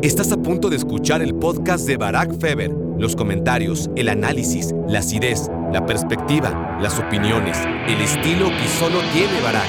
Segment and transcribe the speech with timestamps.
[0.00, 2.70] Estás a punto de escuchar el podcast de Barack Feber.
[2.98, 7.58] Los comentarios, el análisis, la acidez, la perspectiva, las opiniones,
[7.88, 9.66] el estilo que solo tiene Barack.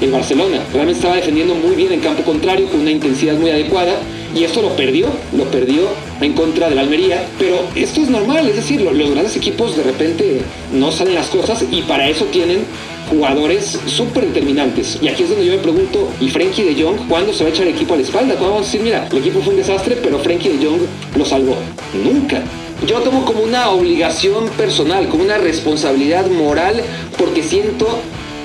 [0.00, 3.92] En Barcelona realmente estaba defendiendo muy bien en campo contrario con una intensidad muy adecuada
[4.34, 5.82] y esto lo perdió, lo perdió
[6.22, 9.82] en contra de la Almería, pero esto es normal, es decir, los grandes equipos de
[9.82, 10.40] repente
[10.72, 12.64] no salen las cosas y para eso tienen
[13.10, 14.98] jugadores súper determinantes.
[15.00, 17.52] Y aquí es donde yo me pregunto, ¿y Frankie de Jong cuándo se va a
[17.52, 18.34] echar el equipo a la espalda?
[18.34, 20.80] ¿Cuándo vamos a decir, mira, el equipo fue un desastre, pero Frankie de Jong
[21.16, 21.56] lo salvó?
[22.04, 22.42] Nunca.
[22.86, 26.82] Yo tomo como una obligación personal, como una responsabilidad moral,
[27.16, 27.86] porque siento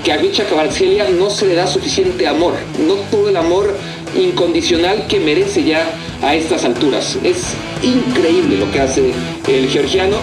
[0.06, 2.54] que a Vicha Cabarcelia no se le da suficiente amor,
[2.88, 3.76] no todo el amor
[4.16, 5.86] incondicional que merece ya
[6.22, 7.18] a estas alturas.
[7.24, 7.54] Es
[7.84, 9.12] increíble lo que hace
[9.48, 10.18] el georgiano.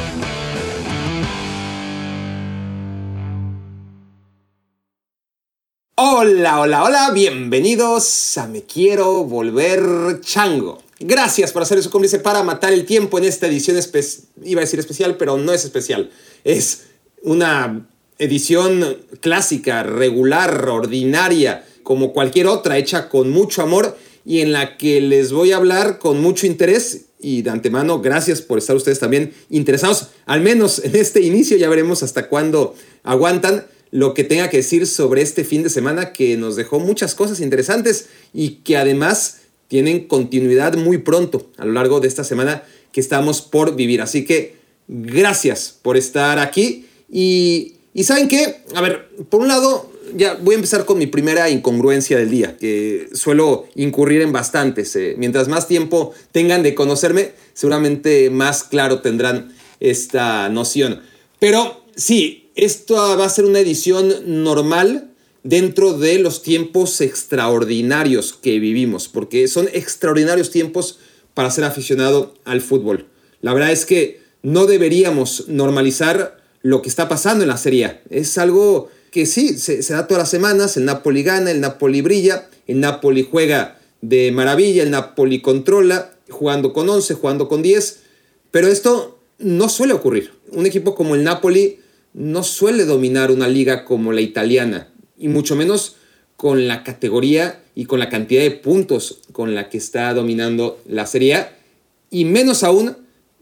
[6.01, 10.81] Hola, hola, hola, bienvenidos a Me Quiero Volver Chango.
[11.01, 13.77] Gracias por hacer su cómplice para matar el tiempo en esta edición,
[14.45, 16.11] iba a decir especial, pero no es especial.
[16.45, 16.85] Es
[17.25, 24.77] una edición clásica, regular, ordinaria, como cualquier otra, hecha con mucho amor y en la
[24.77, 29.01] que les voy a hablar con mucho interés y de antemano, gracias por estar ustedes
[29.01, 34.51] también interesados, al menos en este inicio, ya veremos hasta cuándo aguantan lo que tenga
[34.51, 38.77] que decir sobre este fin de semana que nos dejó muchas cosas interesantes y que
[38.77, 44.01] además tienen continuidad muy pronto a lo largo de esta semana que estamos por vivir.
[44.03, 44.57] Así que
[44.89, 48.63] gracias por estar aquí y, y ¿saben qué?
[48.75, 52.57] A ver, por un lado, ya voy a empezar con mi primera incongruencia del día,
[52.57, 54.95] que suelo incurrir en bastantes.
[54.97, 55.15] Eh.
[55.19, 61.03] Mientras más tiempo tengan de conocerme, seguramente más claro tendrán esta noción.
[61.39, 65.13] Pero sí, esto va a ser una edición normal
[65.45, 70.99] dentro de los tiempos extraordinarios que vivimos, porque son extraordinarios tiempos
[71.35, 73.07] para ser aficionado al fútbol.
[73.43, 78.01] La verdad es que no deberíamos normalizar lo que está pasando en la Serie.
[78.11, 82.01] Es algo que sí, se, se, da todas las semanas, el Napoli gana, el Napoli
[82.01, 88.01] brilla, el Napoli juega de maravilla, el Napoli controla, jugando con 11, jugando con 10,
[88.51, 90.33] pero esto no suele ocurrir.
[90.51, 91.79] Un equipo como el Napoli
[92.19, 95.95] no suele dominar una liga como la italiana, y mucho menos
[96.37, 101.07] con la categoría y con la cantidad de puntos con la que está dominando la
[101.07, 101.47] Serie
[102.11, 102.97] y menos aún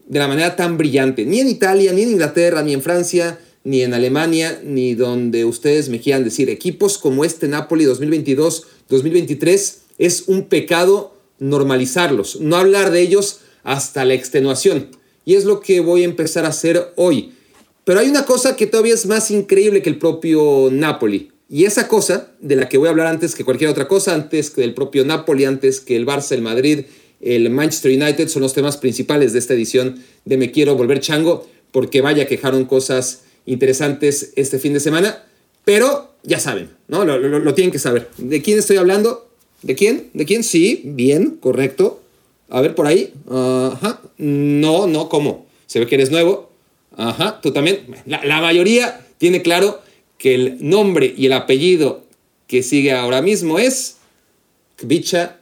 [0.06, 3.80] de la manera tan brillante, ni en Italia, ni en Inglaterra, ni en Francia, ni
[3.80, 6.50] en Alemania, ni donde ustedes me quieran decir.
[6.50, 14.12] Equipos como este Napoli 2022-2023 es un pecado normalizarlos, no hablar de ellos hasta la
[14.14, 14.88] extenuación.
[15.24, 17.32] Y es lo que voy a empezar a hacer hoy.
[17.86, 21.30] Pero hay una cosa que todavía es más increíble que el propio Napoli.
[21.48, 24.50] Y esa cosa, de la que voy a hablar antes que cualquier otra cosa, antes
[24.50, 26.86] que el propio Napoli, antes que el Barça, el Madrid,
[27.20, 31.46] el Manchester United, son los temas principales de esta edición de Me Quiero Volver Chango,
[31.70, 35.22] porque vaya, quejaron cosas interesantes este fin de semana.
[35.64, 37.04] Pero ya saben, ¿no?
[37.04, 38.10] Lo, tienen que saber.
[38.18, 39.28] ¿De quién estoy hablando?
[39.62, 40.10] ¿De quién?
[40.12, 40.42] ¿De quién?
[40.42, 42.02] Sí, bien, correcto.
[42.48, 43.14] A ver, por ahí.
[43.30, 44.00] Ajá.
[44.18, 45.46] No, no, ¿cómo?
[45.68, 46.45] Se ve que eres nuevo.
[46.96, 47.86] Ajá, tú también.
[48.06, 49.82] La, mayoría tiene claro
[50.18, 52.04] que el nombre y el apellido
[52.46, 53.96] que sigue ahora mismo es
[54.76, 55.36] Kvicha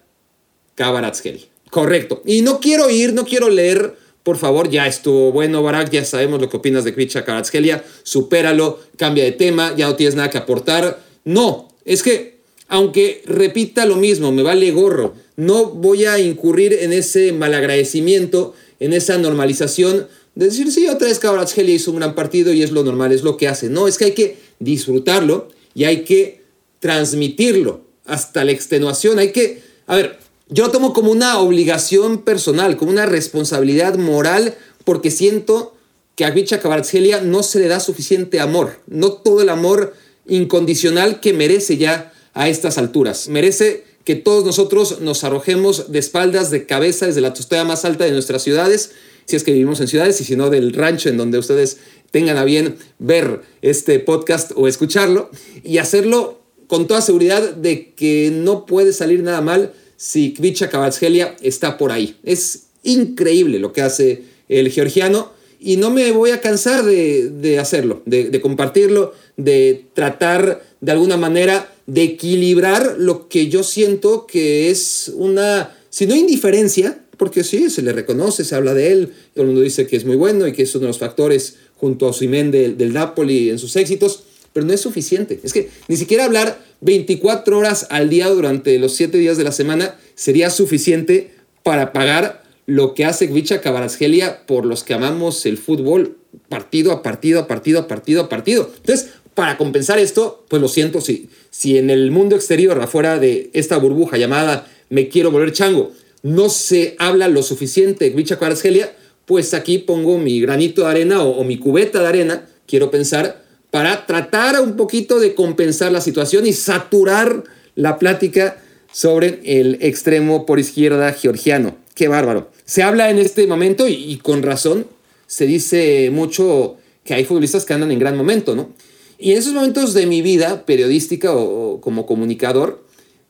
[0.75, 1.47] Kabaratsgeli.
[1.71, 2.23] Correcto.
[2.25, 6.41] Y no quiero ir, no quiero leer, por favor, ya estuvo bueno, Barak, ya sabemos
[6.41, 10.39] lo que opinas de Kvicha Kabaratsgelia, supéralo, cambia de tema, ya no tienes nada que
[10.39, 11.01] aportar.
[11.25, 12.39] No, es que,
[12.69, 18.93] aunque repita lo mismo, me vale gorro, no voy a incurrir en ese malagradecimiento, en
[18.93, 23.13] esa normalización decir, sí, otra vez Kvaratskhelia hizo un gran partido y es lo normal,
[23.13, 23.69] es lo que hace.
[23.69, 26.43] No, es que hay que disfrutarlo y hay que
[26.81, 29.19] transmitirlo hasta la extenuación.
[29.19, 30.19] Hay que, a ver,
[30.49, 35.75] yo lo tomo como una obligación personal, como una responsabilidad moral, porque siento
[36.17, 39.95] que a Vicha Kvaratskhelia no se le da suficiente amor, no todo el amor
[40.27, 43.29] incondicional que merece ya a estas alturas.
[43.29, 48.05] Merece que todos nosotros nos arrojemos de espaldas, de cabeza, desde la tostada más alta
[48.05, 48.91] de nuestras ciudades
[49.27, 51.79] si es que vivimos en ciudades y si no del rancho en donde ustedes
[52.11, 55.31] tengan a bien ver este podcast o escucharlo
[55.63, 61.37] y hacerlo con toda seguridad de que no puede salir nada mal si Kvicha Kvaratskhelia
[61.43, 62.17] está por ahí.
[62.25, 68.03] Es increíble lo que hace el georgiano y no me voy a cansar de, hacerlo,
[68.05, 74.71] de, de compartirlo, de tratar de alguna manera de equilibrar lo que yo siento que
[74.71, 79.43] es una, si no indiferencia, porque sí, se le reconoce, se habla de él, todo
[79.43, 82.07] el mundo dice que es muy bueno y que es uno de los factores junto
[82.07, 85.41] a Osimhen del, del Napoli en sus éxitos, pero no es suficiente.
[85.43, 89.53] Es que ni siquiera hablar 24 horas al día durante los 7 días de la
[89.53, 91.33] semana sería suficiente
[91.63, 96.17] para pagar lo que hace Gvicha Kvaratskhelia por los que amamos el fútbol
[96.49, 98.71] partido a partido a partido a partido a partido.
[98.77, 103.51] Entonces, para compensar esto, pues lo siento, si, si en el mundo exterior, afuera de
[103.53, 105.93] esta burbuja llamada me quiero volver chango,
[106.25, 111.39] no se habla lo suficiente de Kvaratskhelia, pues aquí pongo mi granito de arena o,
[111.39, 116.47] o mi cubeta de arena, quiero pensar, para tratar un poquito de compensar la situación
[116.47, 117.45] y saturar
[117.75, 118.57] la plática
[118.91, 121.77] sobre el extremo por izquierda georgiano.
[121.95, 122.51] Qué bárbaro.
[122.65, 124.87] Se habla en este momento, y, con razón,
[125.27, 128.71] se dice mucho que hay futbolistas que andan en gran momento, ¿no?
[129.19, 132.83] Y en esos momentos de mi vida periodística o, como comunicador,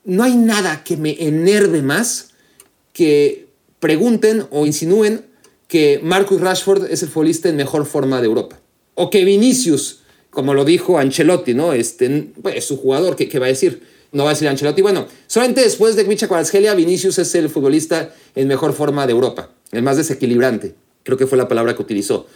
[0.05, 2.34] no hay nada que me enerve más
[2.94, 3.49] que
[3.81, 5.26] pregunten o insinúen
[5.69, 8.61] que Marcus Rashford es el futbolista en mejor forma de Europa.
[8.94, 10.00] O que Vinicius,
[10.31, 11.75] como lo dijo Ancelotti, ¿no?
[11.75, 13.82] Este, pues, es su jugador, ¿qué, va a decir?
[14.12, 14.81] No va a decir Ancelotti.
[14.81, 19.50] Bueno, solamente después de Micha Kvaratskhelia, Vinicius es el futbolista en mejor forma de Europa,
[19.73, 20.75] el más desequilibrante.
[21.02, 22.26] Creo que fue la palabra que utilizó.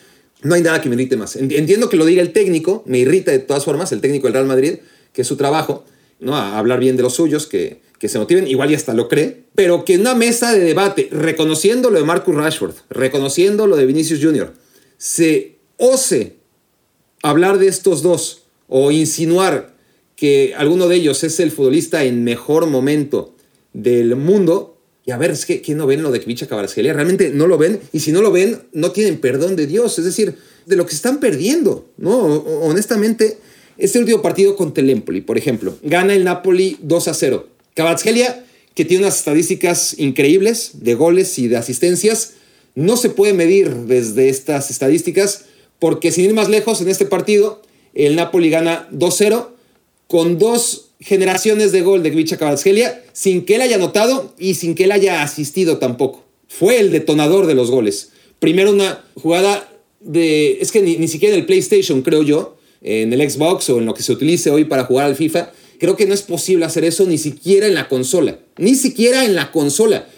[0.42, 1.36] No hay nada que me irrite más.
[1.36, 4.46] Entiendo que lo diga el técnico, me irrita de todas formas el técnico del Real
[4.46, 4.78] Madrid,
[5.12, 5.84] que es su trabajo,
[6.18, 6.36] ¿no?
[6.36, 9.44] A hablar bien de los suyos, que, que se motiven, igual y hasta lo cree,
[9.54, 13.86] pero que en una mesa de debate, reconociendo lo de Marcus Rashford, reconociendo lo de
[13.86, 14.52] Vinicius Jr.,
[14.96, 16.36] se ose
[17.22, 19.74] hablar de estos dos o insinuar
[20.14, 23.34] que alguno de ellos es el futbolista en mejor momento
[23.72, 26.92] del mundo, y a ver, es que ¿quién no ven lo de Kvicha Cabarasquelia?
[26.92, 30.04] Realmente no lo ven, y si no lo ven, no tienen perdón de Dios, es
[30.04, 30.36] decir,
[30.66, 32.18] de lo que están perdiendo, ¿no?
[32.18, 33.38] Honestamente,
[33.76, 38.44] este último partido contra el Empoli, por ejemplo, gana el Napoli 2 a 0 Kvaratskhelia,
[38.74, 42.32] que tiene unas estadísticas increíbles de goles y de asistencias,
[42.74, 45.44] no se puede medir desde estas estadísticas
[45.78, 47.62] porque sin ir más lejos en este partido,
[47.94, 49.50] el Napoli gana 2-0
[50.08, 54.74] con dos generaciones de gol de Gvicha Kvaratskhelia sin que él haya anotado y sin
[54.74, 56.24] que él haya asistido tampoco.
[56.48, 58.10] Fue el detonador de los goles.
[58.40, 60.58] Primero una jugada de...
[60.60, 63.86] Es que ni, ni siquiera en el PlayStation, creo yo, en el Xbox o en
[63.86, 66.84] lo que se utilice hoy para jugar al FIFA, Creo que no es posible hacer
[66.84, 68.38] eso ni siquiera en la consola.
[68.56, 70.08] Ni siquiera en la consola.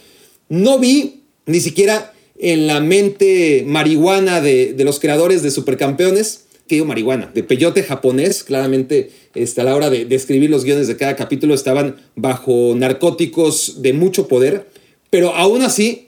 [0.49, 6.87] No vi ni siquiera en la mente marihuana de, los creadores de Supercampeones, que digo
[6.87, 10.97] marihuana, de peyote japonés, claramente este, a la hora de, de escribir los guiones de
[10.97, 14.71] cada capítulo estaban bajo narcóticos de mucho poder,
[15.11, 16.07] pero aún así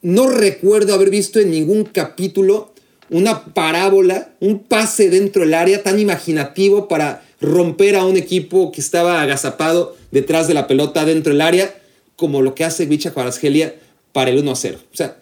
[0.00, 2.72] no recuerdo haber visto en ningún capítulo
[3.10, 8.80] una parábola, un pase dentro del área tan imaginativo para romper a un equipo que
[8.80, 11.74] estaba agazapado detrás de la pelota dentro del área,
[12.16, 13.74] como lo que hace Vicha Kvaratskhelia
[14.12, 14.78] para el 1 a 0.
[14.92, 15.18] O sea,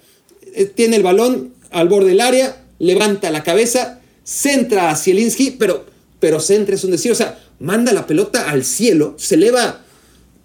[0.54, 5.86] eh, tiene el balón al borde del área, levanta la cabeza, centra a Zielinski, pero,
[6.20, 9.82] pero centra es un decir, o sea, manda la pelota al cielo, se eleva,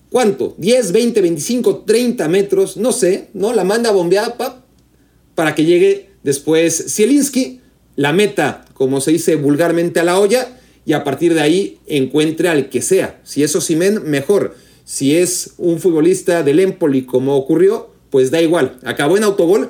[0.10, 0.56] ¿cuánto?
[0.58, 3.54] 10, 20, 25, 30 metros, no sé, ¿no?
[3.54, 4.38] La manda bombeada
[5.36, 7.62] para que llegue después Zielinski,
[7.96, 10.57] la meta, como se dice vulgarmente, a la olla
[10.88, 13.20] y a partir de ahí encuentre al que sea.
[13.26, 14.56] Si es Osimen, mejor.
[14.86, 18.80] Si es un futbolista del Empoli, como ocurrió, pues da igual.
[18.86, 19.70] Acabó en autogol,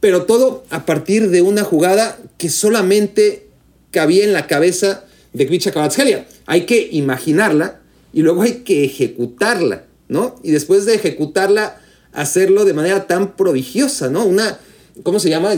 [0.00, 3.48] pero todo a partir de una jugada que solamente
[3.90, 6.26] cabía en la cabeza de Kvicha Kvaratskhelia.
[6.46, 7.82] Hay que imaginarla
[8.14, 10.40] y luego hay que ejecutarla, ¿no?
[10.42, 11.78] Y después de ejecutarla,
[12.14, 14.24] hacerlo de manera tan prodigiosa, ¿no?
[14.24, 14.58] Una,
[15.02, 15.50] ¿cómo se llama?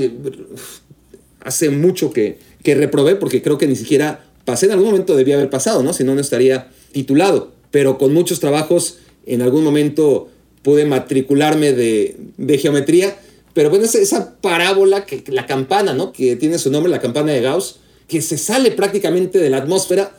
[1.44, 5.34] Hace mucho que, que reprobé porque creo que ni siquiera pasé en algún momento debía
[5.34, 5.92] haber pasado, ¿no?
[5.92, 7.52] Si no, no estaría titulado.
[7.70, 10.30] Pero con muchos trabajos, en algún momento
[10.62, 13.18] pude matricularme de, geometría.
[13.52, 16.12] Pero bueno, esa, esa parábola, que, la campana, ¿no?
[16.12, 20.12] Que tiene su nombre, la campana de Gauss, que se sale prácticamente de la atmósfera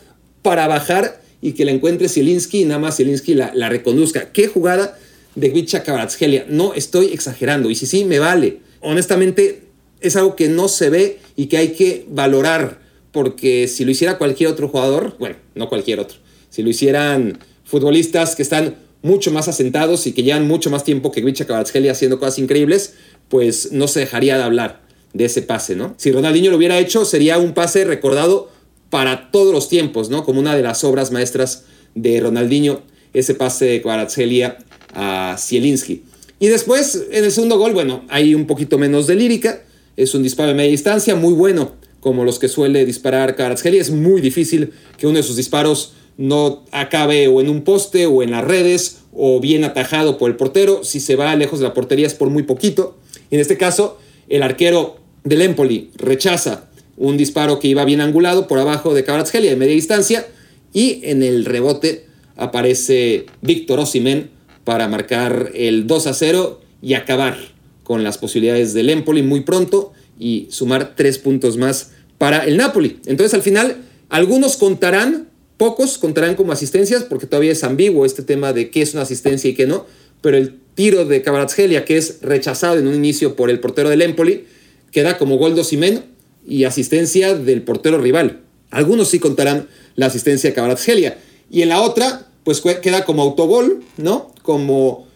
[0.44, 4.32] para bajar y que la encuentre Zielinski y nada más Zielinski la, reconozca.
[4.32, 4.98] ¿Qué jugada
[5.36, 6.46] de Gvicha Kvaratskhelia?
[6.50, 7.70] No estoy exagerando.
[7.70, 8.60] Y si sí, me vale.
[8.82, 9.64] Honestamente,
[10.02, 12.87] es algo que no se ve y que hay que valorar
[13.18, 16.20] porque si lo hiciera cualquier otro jugador, bueno, no cualquier otro,
[16.52, 21.12] si lo hicieran futbolistas que están mucho más asentados y que llevan mucho más tiempo
[21.12, 22.94] que Gvicha Kvaratskhelia haciendo cosas increíbles,
[23.28, 24.82] pues no se dejaría de hablar
[25.14, 25.96] de ese pase, ¿no?
[25.98, 28.52] Si Ronaldinho lo hubiera hecho, sería un pase recordado
[28.92, 30.24] para todos los tiempos, ¿no?
[30.24, 31.64] Como una de las obras maestras
[31.96, 32.84] de Ronaldinho,
[33.16, 34.60] ese pase de Kvaratskhelia
[34.94, 36.04] a Zielinski.
[36.40, 39.64] Y después, en el segundo gol, bueno, hay un poquito menos de lírica,
[39.96, 43.82] es un disparo de media distancia, muy bueno como los que suele disparar Kvaratskhelia.
[43.82, 48.24] Es muy difícil que uno de sus disparos no acabe o en un poste o
[48.24, 50.86] en las redes o bien atajado por el portero.
[50.86, 52.98] Si se va lejos de la portería es por muy poquito.
[53.30, 54.00] En este caso,
[54.30, 59.50] el arquero del Empoli rechaza un disparo que iba bien angulado por abajo de Kvaratskhelia
[59.50, 60.26] de media distancia
[60.72, 62.06] y en el rebote
[62.38, 64.30] aparece Víctor Osimen
[64.64, 67.38] para marcar el 2 a 0 y acabar
[67.84, 73.00] con las posibilidades del Empoli muy pronto y sumar tres puntos más para el Napoli.
[73.06, 73.78] Entonces al final
[74.10, 78.94] algunos contarán, pocos contarán como asistencias porque todavía es ambiguo este tema de qué es
[78.94, 79.86] una asistencia y qué no,
[80.22, 84.02] pero el tiro de Kvaratskhelia que es rechazado en un inicio por el portero del
[84.02, 84.46] Empoli
[84.92, 86.04] queda como gol de Osimhen
[86.48, 88.42] y asistencia del portero rival.
[88.72, 91.18] Algunos sí contarán la asistencia de Kvaratskhelia
[91.50, 94.32] y en la otra pues queda como autogol, ¿no?
[94.42, 95.08] Como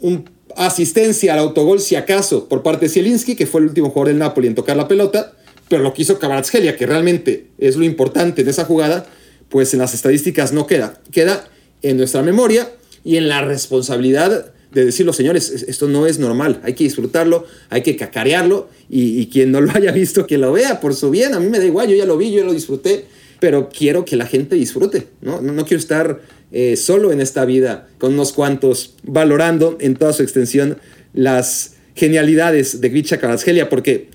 [0.00, 4.08] un asistencia al autogol, si acaso, por parte de Zielinski, que fue el último jugador
[4.08, 5.32] del Napoli en tocar la pelota,
[5.68, 9.06] pero lo que hizo Kvaratskhelia, que realmente es lo importante de esa jugada,
[9.48, 11.00] pues en las estadísticas no queda.
[11.10, 11.48] Queda
[11.82, 12.70] en nuestra memoria
[13.04, 17.46] y en la responsabilidad de decir los señores, esto no es normal, hay que disfrutarlo,
[17.70, 21.32] hay que cacarearlo y, quien no lo haya visto, que lo vea por su bien,
[21.32, 23.04] a mí me da igual, yo ya lo vi, yo lo disfruté,
[23.38, 25.40] pero quiero que la gente disfrute, ¿no?
[25.40, 30.22] No, quiero estar eh, solo en esta vida, con unos cuantos, valorando en toda su
[30.22, 30.78] extensión
[31.12, 34.08] las genialidades de Gritcha Kvaratskhelia, porque,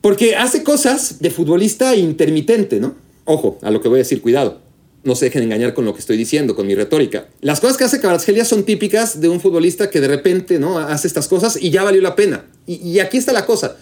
[0.00, 2.94] porque hace cosas de futbolista intermitente, ¿no?
[3.24, 4.60] Ojo, a lo que voy a decir, cuidado.
[5.02, 7.28] No se dejen engañar con lo que estoy diciendo, con mi retórica.
[7.40, 10.78] Las cosas que hace Kvaratskhelia son típicas de un futbolista que de repente ¿no?
[10.78, 12.44] hace estas cosas y ya valió la pena.
[12.66, 13.76] Y, aquí está la cosa.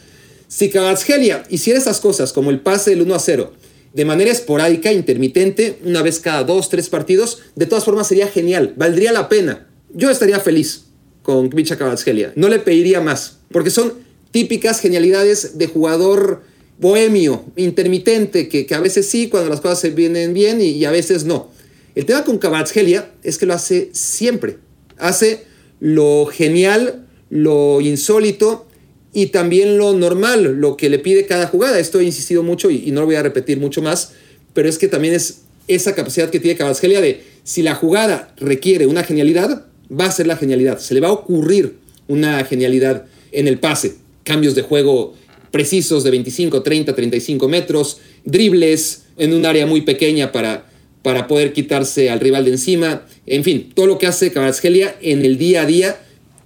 [0.47, 3.53] Si Kvaratskhelia hiciera estas cosas, como el pase del 1 a 0,
[3.93, 8.75] de manera esporádica, intermitente, una vez cada dos, tres partidos, de todas formas sería genial,
[8.77, 9.67] valdría la pena.
[9.93, 10.85] Yo estaría feliz
[11.23, 13.93] con Kvicha Kvaratskhelia, no le pediría más, porque son
[14.31, 16.43] típicas genialidades de jugador
[16.79, 21.25] bohemio, intermitente, que, a veces sí, cuando las cosas se vienen bien y, a veces
[21.25, 21.51] no.
[21.95, 24.59] El tema con Kvaratskhelia es que lo hace siempre.
[24.97, 25.45] Hace
[25.81, 28.67] lo genial, lo insólito
[29.13, 31.79] y también lo normal, lo que le pide cada jugada.
[31.79, 34.13] Esto he insistido mucho y, no lo voy a repetir mucho más,
[34.55, 38.87] pero es que también es esa capacidad que tiene Kvaratskhelia de si la jugada requiere
[38.87, 40.79] una genialidad, va a ser la genialidad.
[40.79, 43.97] Se le va a ocurrir una genialidad en el pase.
[44.29, 45.15] Cambios de juego
[45.51, 50.71] precisos de 25, 30, 35 metros, dribles en un área muy pequeña para,
[51.03, 53.07] para poder quitarse al rival de encima.
[53.25, 56.01] En fin, todo lo que hace Kvaratskhelia en el día a día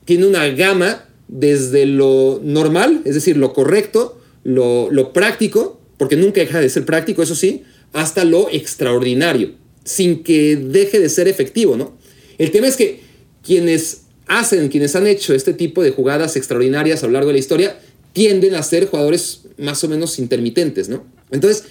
[0.05, 6.41] tiene una gama desde lo normal, es decir, lo correcto, lo, lo práctico, porque nunca
[6.41, 11.77] deja de ser práctico, eso sí, hasta lo extraordinario, sin que deje de ser efectivo,
[11.77, 11.97] ¿no?
[12.39, 13.01] El tema es que
[13.43, 17.39] quienes hacen, quienes han hecho este tipo de jugadas extraordinarias a lo largo de la
[17.39, 17.79] historia,
[18.13, 21.05] tienden a ser jugadores más o menos intermitentes, ¿no?
[21.31, 21.65] Entonces,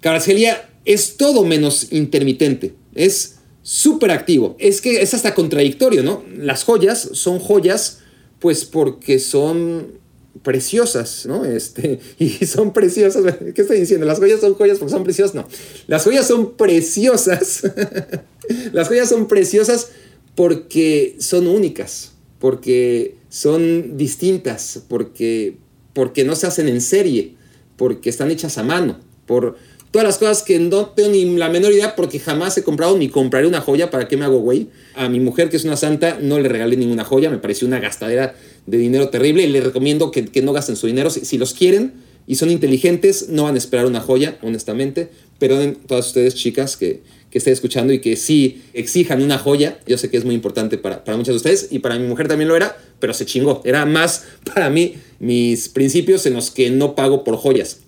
[0.00, 6.24] Carcelia es todo menos intermitente, es súper activo, es que es hasta contradictorio, ¿no?
[6.36, 7.98] Las joyas son joyas,
[8.38, 9.98] pues porque son
[10.42, 11.44] preciosas, ¿no?
[11.44, 14.06] Este, y son preciosas, ¿qué estoy diciendo?
[14.06, 15.48] Las joyas son joyas porque son preciosas, no.
[15.86, 17.62] Las joyas son preciosas,
[18.72, 19.88] las joyas son preciosas
[20.38, 25.56] porque son únicas, porque son distintas, porque
[25.94, 27.34] porque no se hacen en serie,
[27.74, 29.56] porque están hechas a mano, por
[29.90, 33.08] todas las cosas que no tengo ni la menor idea porque jamás he comprado ni
[33.08, 34.68] compraré una joya, ¿para qué me hago güey?
[34.94, 37.80] A mi mujer, que es una santa, no le regalé ninguna joya, me pareció una
[37.80, 41.10] gastadera de dinero terrible y le recomiendo que, no gasten su dinero.
[41.10, 41.94] Si, los quieren
[42.28, 45.10] y son inteligentes, no van a esperar una joya, honestamente.
[45.40, 49.78] Pero todas ustedes, chicas, que, que estén escuchando y que sí exijan una joya.
[49.86, 52.28] Yo sé que es muy importante para, para muchas de ustedes y para mi mujer
[52.28, 53.62] también lo era, pero se chingó.
[53.64, 57.80] Era más para mí mis principios en los que no pago por joyas.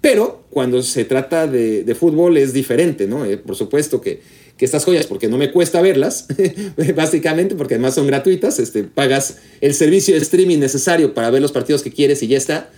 [0.00, 3.24] Pero cuando se trata de, fútbol es diferente, ¿no?
[3.24, 4.20] Eh, por supuesto que,
[4.56, 6.26] que, estas joyas, porque no me cuesta verlas,
[6.96, 11.52] básicamente, porque además son gratuitas, este, pagas el servicio de streaming necesario para ver los
[11.52, 12.70] partidos que quieres y ya está,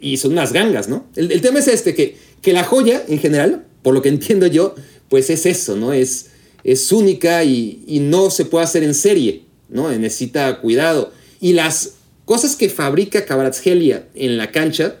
[0.00, 1.08] y son unas gangas, ¿no?
[1.16, 4.46] El, el tema es este, que, que la joya en general, por lo que entiendo
[4.46, 4.76] yo,
[5.08, 5.92] pues es eso, ¿no?
[5.92, 6.26] Es,
[6.64, 9.90] es única y, no se puede hacer en serie, ¿no?
[9.90, 11.12] Necesita cuidado.
[11.40, 14.96] Y las cosas que fabrica Kvaratskhelia en la cancha,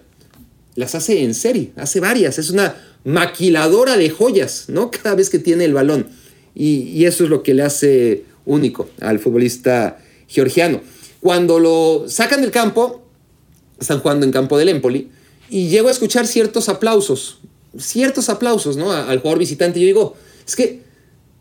[0.74, 2.38] las hace en serie, hace varias.
[2.38, 4.90] Es una maquiladora de joyas, ¿no?
[5.02, 6.08] Cada vez que tiene el balón.
[6.54, 10.80] Y, y eso es lo que le hace único al futbolista georgiano.
[11.20, 13.02] Cuando lo sacan del campo,
[13.80, 15.10] están jugando en campo del Empoli,
[15.50, 17.38] y llego a escuchar ciertos aplausos
[17.76, 18.92] ciertos aplausos ¿no?
[18.92, 19.80] al jugador visitante.
[19.80, 20.82] Yo digo, es que,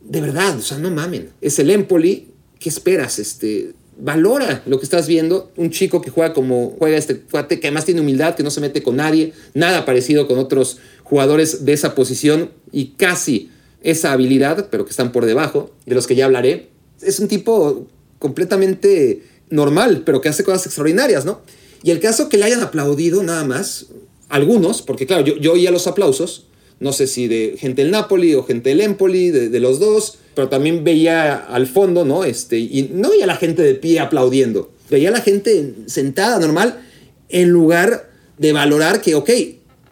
[0.02, 1.30] de verdad, o sea, no mamen.
[1.42, 2.28] Es el Empoli,
[2.60, 3.20] ¿qué esperas?
[3.20, 5.52] Este, valora lo que estás viendo.
[5.56, 8.62] Un chico que juega como juega este cuate, que además tiene humildad, que no se
[8.62, 14.68] mete con nadie, nada parecido con otros jugadores de esa posición y casi esa habilidad,
[14.70, 16.70] pero que están por debajo, de los que ya hablaré.
[17.02, 17.88] Es un tipo
[18.20, 21.42] completamente normal, pero que hace cosas extraordinarias, ¿no?
[21.84, 23.88] Y el caso que le hayan aplaudido nada más,
[24.30, 26.48] algunos, porque claro, yo, yo oía los aplausos,
[26.80, 30.48] no sé si de gente del Napoli o gente del Empoli, de, los dos, pero
[30.48, 32.24] también veía al fondo, ¿no?
[32.24, 34.72] Este, y no veía a la gente de pie aplaudiendo.
[34.90, 36.82] veía a la gente sentada normal
[37.30, 39.30] en lugar de valorar que, ok,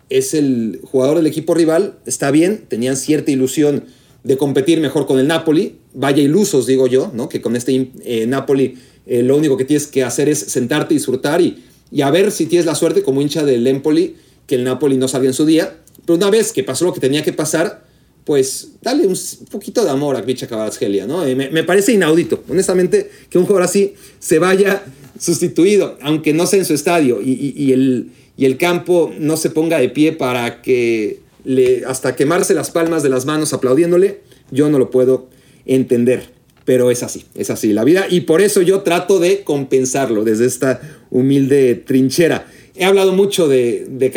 [0.10, 3.86] es el jugador del equipo rival, está bien, tenían cierta ilusión
[4.24, 7.30] de competir mejor con el Napoli, vaya ilusos, digo yo, ¿no?
[7.30, 8.78] que con este eh, Napoli
[9.08, 12.46] eh, lo único que tienes que hacer es sentarte, disfrutar y, y a ver si
[12.46, 14.16] tienes la suerte como hincha del Empoli
[14.48, 15.78] que el Napoli no salga en su día.
[16.06, 17.86] Pero una vez que pasó lo que tenía que pasar,
[18.26, 19.16] pues dale un
[19.52, 21.26] poquito de amor a Vicha Kvaratskhelia, ¿no?
[21.26, 24.84] Eh, me, parece inaudito, honestamente, que un jugador así se vaya
[25.20, 29.80] sustituido, aunque no sea en su estadio, y, el, y el campo no se ponga
[29.80, 34.80] de pie para que le, hasta quemarse las palmas de las manos aplaudiéndole, yo no
[34.80, 35.30] lo puedo
[35.66, 36.35] entender.
[36.66, 40.46] Pero es así, es así la vida, y por eso yo trato de compensarlo desde
[40.46, 40.82] esta
[41.12, 42.48] humilde trinchera.
[42.76, 44.12] He hablado mucho de, de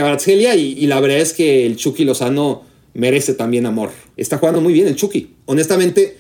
[0.57, 2.65] y, y la verdad es que el Chucky Lozano
[2.95, 3.91] merece también amor.
[4.17, 5.37] Está jugando muy bien el Chucky.
[5.47, 6.17] Honestamente,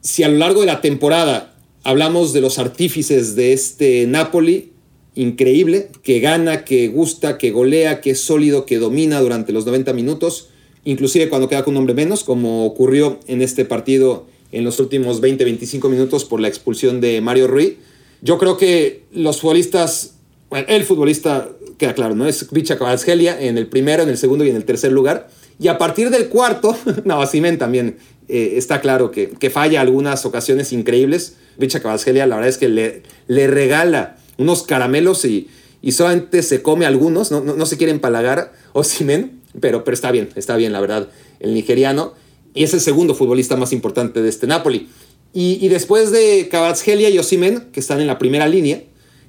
[0.00, 4.72] si a lo largo de la temporada hablamos de los artífices de este Napoli,
[5.14, 9.92] increíble, que gana, que gusta, que golea, que es sólido, que domina durante los 90
[9.92, 10.48] minutos,
[10.84, 15.20] inclusive cuando queda con un hombre menos, como ocurrió en este partido en los últimos
[15.20, 17.78] 20-25 minutos por la expulsión de Mario Rui.
[18.20, 20.14] Yo creo que los futbolistas,
[20.50, 22.28] bueno, el futbolista, queda claro, ¿no?
[22.28, 25.28] Es Vicha Kvaratskhelia en el primero, en el segundo y en el tercer lugar.
[25.58, 27.96] Y a partir del cuarto, no, Simen también
[28.28, 31.36] eh, está claro que, que, falla algunas ocasiones increíbles.
[31.56, 35.48] Vicha Kvaratskhelia la verdad es que le, le regala unos caramelos y,
[35.80, 40.30] y solamente se come algunos, no, no, se quiere empalagar Simen, pero, pero está bien,
[40.36, 41.08] está bien la verdad,
[41.40, 42.14] el nigeriano.
[42.54, 44.88] Y es el segundo futbolista más importante de este Napoli.
[45.34, 48.82] Y, después de Kvaratskhelia y Osimen, que están en la primera línea,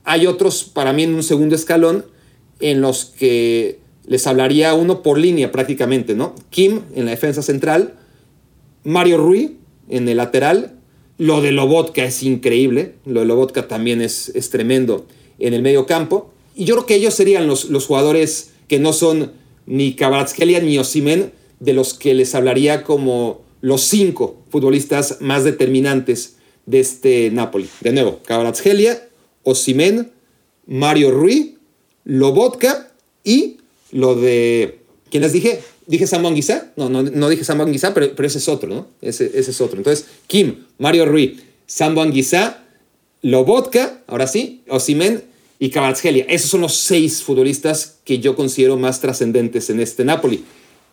[0.03, 2.05] hay otros para mí en un segundo escalón
[2.59, 6.35] en los que les hablaría uno por línea prácticamente, ¿no?
[6.49, 7.93] Kim en la defensa central,
[8.83, 10.73] Mario Rui en el lateral,
[11.17, 15.07] lo de Lobotka es increíble, lo de Lobotka también es, es tremendo
[15.39, 18.91] en el medio campo, y yo creo que ellos serían los, los jugadores que no
[18.91, 19.31] son
[19.65, 26.35] ni Kvaratskhelia ni Osimen, de los que les hablaría como los cinco futbolistas más determinantes
[26.65, 27.69] de este Napoli.
[27.81, 29.07] De nuevo, Kvaratskhelia,
[29.43, 30.11] Osimen,
[30.67, 31.57] Mario Rui,
[32.05, 32.91] Lobotka
[33.23, 33.57] y
[33.91, 34.79] lo de.
[35.09, 35.61] ¿Quién les dije?
[35.85, 36.23] ¿Dije Sam
[36.75, 38.87] No, no, no dije Sam pero, pero ese es otro, ¿no?
[39.01, 39.77] Ese, ese, es otro.
[39.77, 42.53] Entonces, Kim, Mario Rui, Sam Lo
[43.21, 45.23] Lobotka, ahora sí, Osimen
[45.59, 46.25] y Kvaratskhelia.
[46.27, 50.43] Esos son los seis futbolistas que yo considero más trascendentes en este Napoli.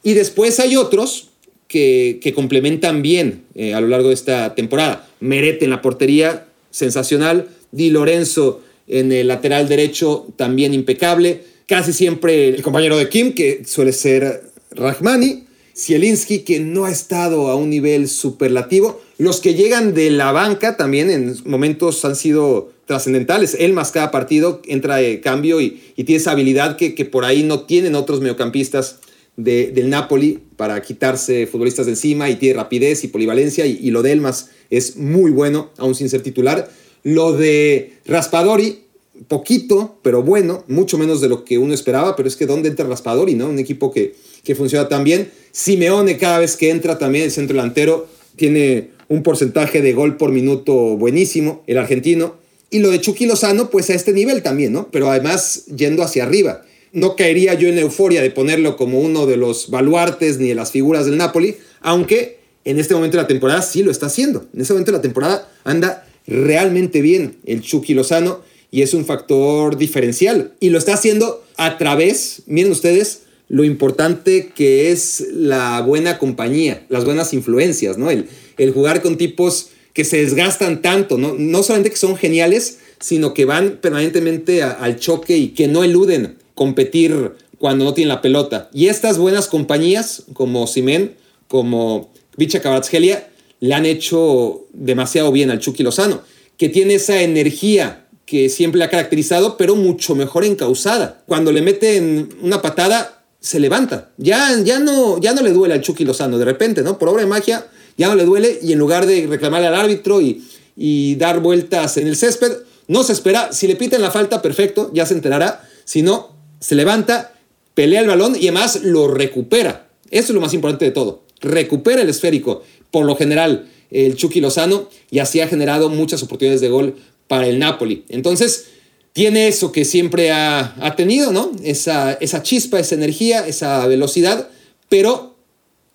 [0.03, 1.31] Y después hay otros
[1.69, 5.09] que, que complementan bien eh, a lo largo de esta temporada.
[5.21, 7.49] Merete en la portería, sensacional.
[7.73, 13.63] Di Lorenzo en el lateral derecho, también impecable casi siempre el compañero de Kim, que
[13.65, 15.45] suele ser Rahmani,
[15.77, 19.01] Zielinski, que no ha estado a un nivel superlativo.
[19.19, 23.57] Los que llegan de la banca también en momentos han sido trascendentales.
[23.57, 27.61] Él más cada partido entra de cambio y, tiene esa habilidad que, por ahí no
[27.61, 28.97] tienen otros mediocampistas
[29.45, 34.13] del Napoli para quitarse futbolistas de encima y tiene rapidez y polivalencia y, lo de
[34.13, 36.71] Elmas es muy bueno, aún sin ser titular.
[37.03, 38.81] Lo de Raspadori,
[39.29, 42.87] poquito, pero bueno, mucho menos de lo que uno esperaba, pero es que ¿dónde entra
[42.87, 43.49] Raspadori, no?
[43.49, 45.31] Un equipo que, que funciona tan bien.
[45.53, 50.31] Simeone cada vez que entra también el centro delantero tiene un porcentaje de gol por
[50.31, 52.37] minuto buenísimo, el argentino.
[52.71, 54.89] Y lo de Chucky Lozano, pues a este nivel también, ¿no?
[54.93, 56.63] Pero además yendo hacia arriba.
[56.93, 60.55] No caería yo en la euforia de ponerlo como uno de los baluartes ni de
[60.55, 64.47] las figuras del Napoli, aunque en este momento de la temporada sí lo está haciendo.
[64.53, 69.05] En este momento de la temporada anda realmente bien el Chucky Lozano y es un
[69.05, 70.53] factor diferencial.
[70.61, 76.87] Y lo está haciendo a través, miren ustedes, lo importante que es la buena compañía,
[76.89, 78.11] las buenas influencias, ¿no?
[78.11, 81.35] El, el jugar con tipos que se desgastan tanto, ¿no?
[81.37, 86.37] No solamente que son geniales, sino que van permanentemente al choque y que no eluden
[86.55, 88.71] competir cuando no tienen la pelota.
[88.73, 91.17] Y estas buenas compañías, como Simen,
[91.49, 93.29] como Vicha Kvaratskhelia,
[93.61, 96.23] le han hecho demasiado bien al Chucky Lozano,
[96.57, 101.23] que tiene esa energía que siempre le ha caracterizado, pero mucho mejor encausada.
[101.27, 104.11] Cuando le meten una patada, se levanta.
[104.19, 106.99] Ya, ya, no, ya no le duele al Chucky Lozano de repente, ¿no?
[106.99, 110.21] Por obra de magia, ya no le duele y en lugar de reclamarle al árbitro
[110.21, 110.45] y,
[110.77, 112.53] y dar vueltas en el césped,
[112.87, 113.53] no se espera.
[113.53, 115.69] Si le piten la falta, perfecto, ya se enterará.
[115.85, 117.35] Si no, se levanta,
[117.75, 119.89] pelea el balón y además lo recupera.
[120.11, 121.25] Eso es lo más importante de todo.
[121.41, 122.63] Recupera el esférico.
[122.91, 126.97] Por lo general, el Chucky Lozano y así ha generado muchas oportunidades de gol
[127.27, 128.05] para el Napoli.
[128.09, 128.67] Entonces,
[129.13, 131.51] tiene eso que siempre ha, tenido, ¿no?
[131.65, 134.49] Esa, esa chispa, esa energía, esa velocidad,
[134.89, 135.37] pero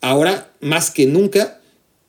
[0.00, 1.60] ahora más que nunca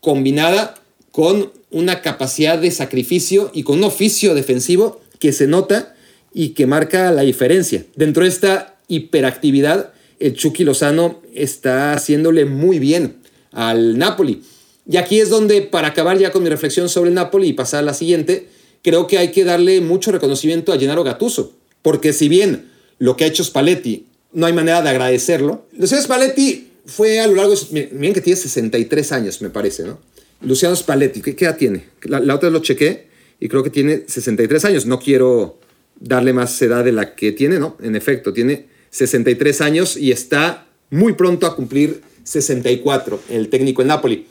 [0.01, 0.75] combinada
[1.11, 5.95] con una capacidad de sacrificio y con un oficio defensivo que se nota
[6.37, 7.83] y que marca la diferencia.
[7.95, 13.15] Dentro de esta hiperactividad, el Chucky Lozano está haciéndole muy bien
[13.53, 14.43] al Napoli.
[14.87, 17.79] Y aquí es donde, para acabar ya con mi reflexión sobre el Napoli y pasar
[17.79, 18.49] a la siguiente,
[18.83, 21.53] creo que hay que darle mucho reconocimiento a Gennaro Gattuso.
[21.81, 22.69] Porque si bien
[22.99, 27.33] lo que ha hecho Spalletti no hay manera de agradecerlo, Luciano Spalletti fue a lo
[27.33, 27.89] largo de...
[27.93, 29.97] Miren que tiene 63 años, me parece, ¿no?
[30.41, 31.85] Luciano Spalletti, ¿qué, edad tiene?
[32.03, 33.07] La, la otra lo chequé
[33.39, 34.85] y creo que tiene 63 años.
[34.85, 35.57] No quiero
[35.99, 37.77] darle más edad de la que tiene, ¿no?
[37.81, 43.87] En efecto, tiene 63 años y está muy pronto a cumplir 64, el técnico en
[43.89, 44.27] Napoli.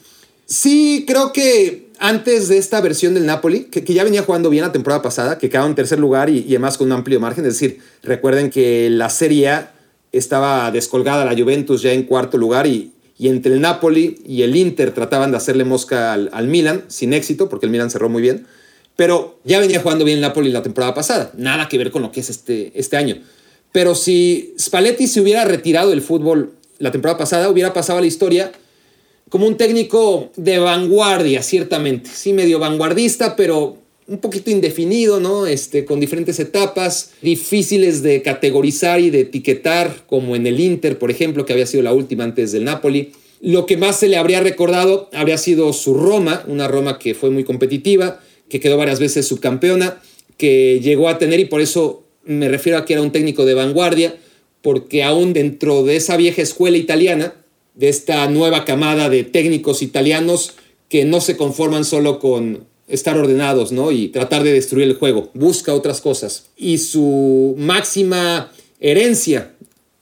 [0.46, 4.72] Sí, creo que antes de esta versión del Napoli, que, ya venía jugando bien la
[4.72, 7.80] temporada pasada, que quedaba en tercer lugar y, además con un amplio margen, es decir,
[8.02, 9.72] recuerden que la Serie A
[10.12, 14.92] estaba descolgada la Juventus ya en cuarto lugar y, entre el Napoli y el Inter
[14.92, 18.46] trataban de hacerle mosca al, al Milan, sin éxito, porque el Milan cerró muy bien.
[18.96, 21.30] Pero ya venía jugando bien Napoli la temporada pasada.
[21.36, 23.18] Nada que ver con lo que es este, este año.
[23.72, 28.06] Pero si Spalletti se hubiera retirado del fútbol la temporada pasada, hubiera pasado a la
[28.06, 28.52] historia
[29.28, 32.10] como un técnico de vanguardia, ciertamente.
[32.12, 33.76] Sí, medio vanguardista, pero
[34.08, 35.46] un poquito indefinido, ¿no?
[35.46, 41.10] Este, con diferentes etapas, difíciles de categorizar y de etiquetar, como en el Inter, por
[41.10, 43.12] ejemplo, que había sido la última antes del Napoli.
[43.40, 47.30] Lo que más se le habría recordado habría sido su Roma, una Roma que fue
[47.30, 50.00] muy competitiva, que quedó varias veces subcampeona,
[50.36, 53.54] que llegó a tener, y por eso me refiero a que era un técnico de
[53.54, 54.16] vanguardia,
[54.62, 57.34] porque aún dentro de esa vieja escuela italiana,
[57.74, 60.54] de esta nueva camada de técnicos italianos
[60.88, 63.92] que no se conforman solo con estar ordenados, ¿no?
[63.92, 66.46] Y tratar de destruir el juego, busca otras cosas.
[66.56, 69.52] Y su máxima herencia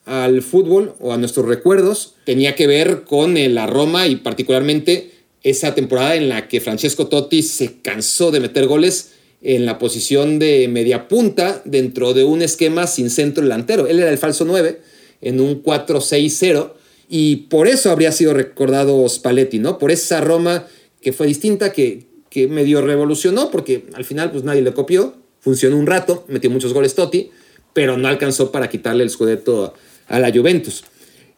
[0.05, 5.11] al fútbol o a nuestros recuerdos tenía que ver con la Roma y particularmente
[5.45, 9.11] esa temporada en la que Francesco Totti se cansó de meter goles
[9.43, 13.87] en la posición de media punta dentro de un esquema sin centro delantero.
[13.87, 14.81] Él era el falso 9
[15.21, 16.73] en un 4-6-0
[17.11, 19.79] y por eso habría sido recordado Spalletti, ¿no?
[19.79, 20.67] Por esa Roma
[21.03, 25.77] que fue distinta, que, que medio revolucionó, porque al final pues nadie le copió, funcionó
[25.77, 27.31] un rato, metió muchos goles Totti,
[27.75, 29.75] pero no alcanzó para quitarle el scudetto
[30.09, 30.85] a la Juventus.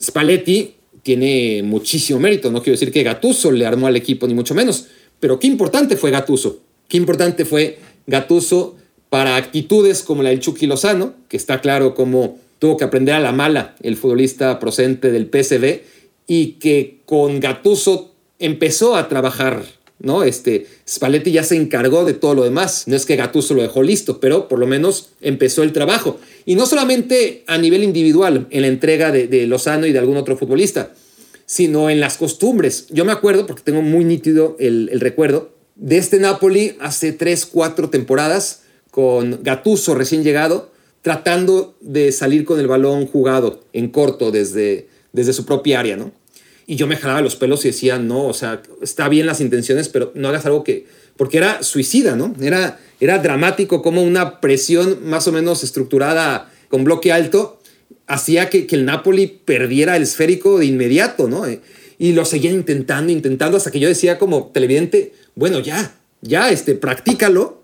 [0.01, 2.51] Spalletti tiene muchísimo mérito.
[2.51, 4.89] No quiero decir que Gatuso le armó al equipo, ni mucho menos.
[5.21, 6.59] Pero qué importante fue Gatuso.
[6.89, 8.75] Qué importante fue Gatuso
[9.09, 13.21] para actitudes como la del Chucky Lozano, que está claro cómo tuvo que aprender a
[13.21, 15.83] la mala el futbolista procedente del PSV
[16.27, 19.63] y que con Gatuso empezó a trabajar,
[19.99, 20.23] ¿no?
[20.23, 22.85] Este, Spalletti ya se encargó de todo lo demás.
[22.87, 26.19] No es que Gatuso lo dejó listo, pero por lo menos empezó el trabajo.
[26.45, 30.37] Y no solamente a nivel individual, en la entrega de, Lozano y de algún otro
[30.37, 30.93] futbolista,
[31.47, 32.87] sino en las costumbres.
[32.91, 37.91] Yo me acuerdo, porque tengo muy nítido el, recuerdo, de este Napoli hace 3, 4
[37.91, 44.89] temporadas, con Gatuso recién llegado, tratando de salir con el balón jugado en corto desde,
[45.13, 46.13] desde su propia área, ¿no?
[46.67, 49.89] Y yo me jalaba los pelos y decía, no, o sea, está bien las intenciones,
[49.89, 50.87] pero no hagas algo que...
[51.17, 52.35] Porque era suicida, ¿no?
[52.41, 57.61] Era, era dramático como una presión más o menos estructurada con bloque alto
[58.07, 61.47] hacía que, que el Napoli perdiera el esférico de inmediato, ¿no?
[61.47, 61.61] Eh,
[61.99, 66.75] y lo seguía intentando, intentando, hasta que yo decía como televidente, bueno, ya, ya, este,
[66.75, 67.63] practícalo,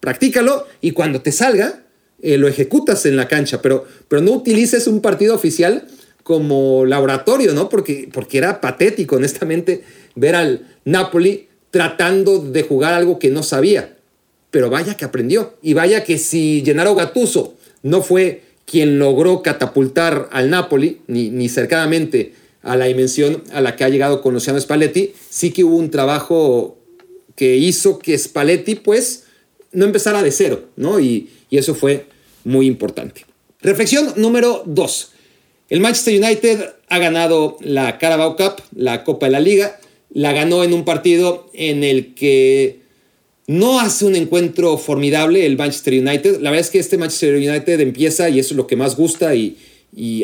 [0.00, 1.84] practícalo, y cuando te salga,
[2.20, 5.86] eh, lo ejecutas en la cancha, pero, pero no utilices un partido oficial
[6.28, 7.70] como laboratorio, ¿no?
[7.70, 9.82] Porque, porque era patético, honestamente,
[10.14, 13.96] ver al Napoli tratando de jugar algo que no sabía.
[14.50, 15.54] Pero vaya que aprendió.
[15.62, 21.48] Y vaya que si Gennaro Gattuso no fue quien logró catapultar al Napoli, ni, ni
[21.48, 25.76] cercanamente a la dimensión a la que ha llegado con Luciano Spalletti, sí que hubo
[25.76, 26.76] un trabajo
[27.36, 29.24] que hizo que Spalletti, pues,
[29.72, 31.00] no empezara de cero, ¿no?
[31.00, 32.04] Y, y eso fue
[32.44, 33.24] muy importante.
[33.62, 35.12] Reflexión número dos.
[35.68, 39.78] El Manchester United ha ganado la Carabao Cup, la Copa de la Liga,
[40.10, 42.80] la ganó en un partido en el que
[43.46, 46.40] no hace un encuentro formidable el Manchester United.
[46.40, 49.34] La verdad es que este Manchester United empieza, y eso es lo que más gusta,
[49.34, 49.56] y,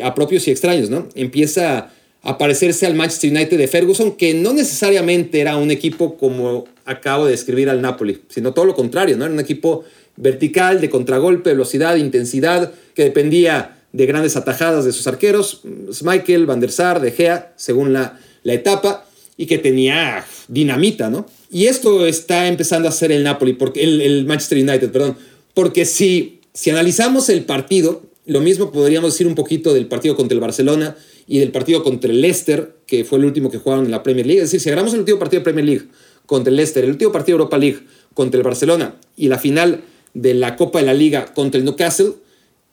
[0.01, 1.09] a propios y extraños, ¿no?
[1.15, 6.65] Empieza a parecerse al Manchester United de Ferguson, que no necesariamente era un equipo como
[6.85, 9.25] acabo de describir al Napoli, sino todo lo contrario, ¿no?
[9.25, 9.83] Era un equipo
[10.17, 15.61] vertical, de contragolpe, velocidad, intensidad, que dependía de grandes atajadas de sus arqueros,
[16.03, 19.05] Michael, Van der Sar, De Gea, según la, la etapa,
[19.37, 21.25] y que tenía dinamita, ¿no?
[21.49, 25.17] Y esto está empezando a hacer el Napoli, porque, el, Manchester United, perdón.
[25.53, 30.35] Porque si, si analizamos el partido, lo mismo podríamos decir un poquito del partido contra
[30.35, 33.91] el Barcelona y del partido contra el Leicester, que fue el último que jugaron en
[33.91, 34.41] la Premier League.
[34.41, 35.85] Es decir, si agarramos el último partido de Premier League
[36.25, 37.79] contra el Leicester, el último partido de Europa League
[38.13, 42.13] contra el Barcelona y la final de la Copa de la Liga contra el Newcastle,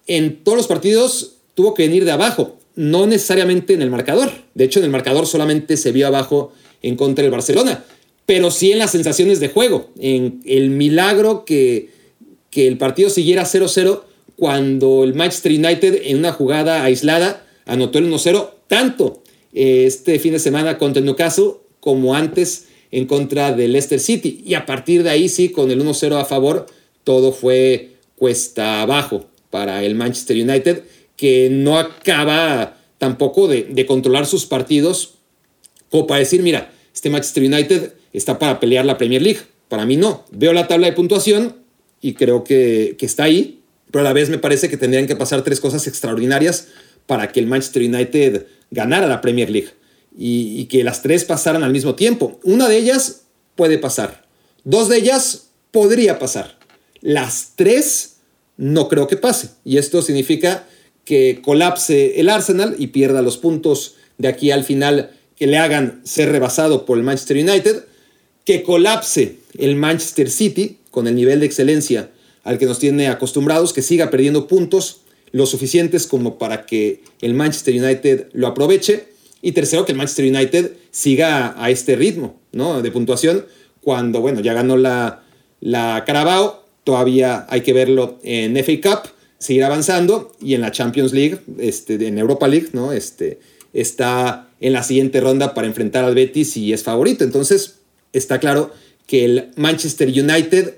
[0.07, 4.31] en todos los partidos tuvo que venir de abajo, no necesariamente en el marcador.
[4.55, 7.85] De hecho, en el marcador solamente se vio abajo en contra del Barcelona,
[8.27, 11.91] pero sí en las sensaciones de juego, en el milagro que,
[12.51, 14.03] que el partido siguiera 0-0
[14.37, 20.33] cuando el Manchester United en una jugada aislada anotó el 1-0, tanto eh, este fin
[20.33, 24.43] de semana contra el Newcastle como antes en contra del Leicester City.
[24.45, 26.67] Y a partir de ahí sí, con el 1-0 a favor,
[27.05, 30.83] todo fue cuesta abajo para el Manchester United,
[31.15, 35.19] que no acaba tampoco de, de controlar sus partidos,
[35.91, 39.41] como para decir, mira, este Manchester United está para pelear la Premier League.
[39.69, 40.25] Para mí no.
[40.31, 41.57] Veo la tabla de puntuación
[42.01, 43.61] y creo que, que está ahí,
[43.91, 46.69] pero a la vez me parece que tendrían que pasar tres cosas extraordinarias
[47.07, 49.69] para que el Manchester United ganara la Premier League
[50.17, 52.41] y, y, que las tres pasaran al mismo tiempo.
[52.43, 54.27] Una de ellas puede pasar,
[54.65, 56.59] dos de ellas podría pasar,
[57.03, 58.12] las tres
[58.57, 59.51] no creo que pase.
[59.65, 60.67] Y esto significa
[61.05, 66.01] que colapse el Arsenal y pierda los puntos de aquí al final que le hagan
[66.05, 67.85] ser rebasado por el Manchester United,
[68.45, 72.11] que colapse el Manchester City con el nivel de excelencia
[72.45, 77.35] al que nos tiene acostumbrados, que siga perdiendo puntos lo suficientes como para que el
[77.35, 79.09] Manchester United lo aproveche.
[79.41, 82.81] Y tercero, que el Manchester United siga a este ritmo ¿no?
[82.81, 83.47] de puntuación
[83.81, 85.25] cuando, bueno, ya ganó la,
[85.61, 91.13] la Carabao, todavía hay que verlo en FA Cup, seguir avanzando y en la Champions
[91.13, 92.93] League, este, en Europa League, ¿no?
[92.93, 93.41] Este,
[93.73, 97.25] está en la siguiente ronda para enfrentar al Betis y es favorito.
[97.25, 97.81] Entonces,
[98.13, 98.71] está claro
[99.07, 100.75] que el Manchester United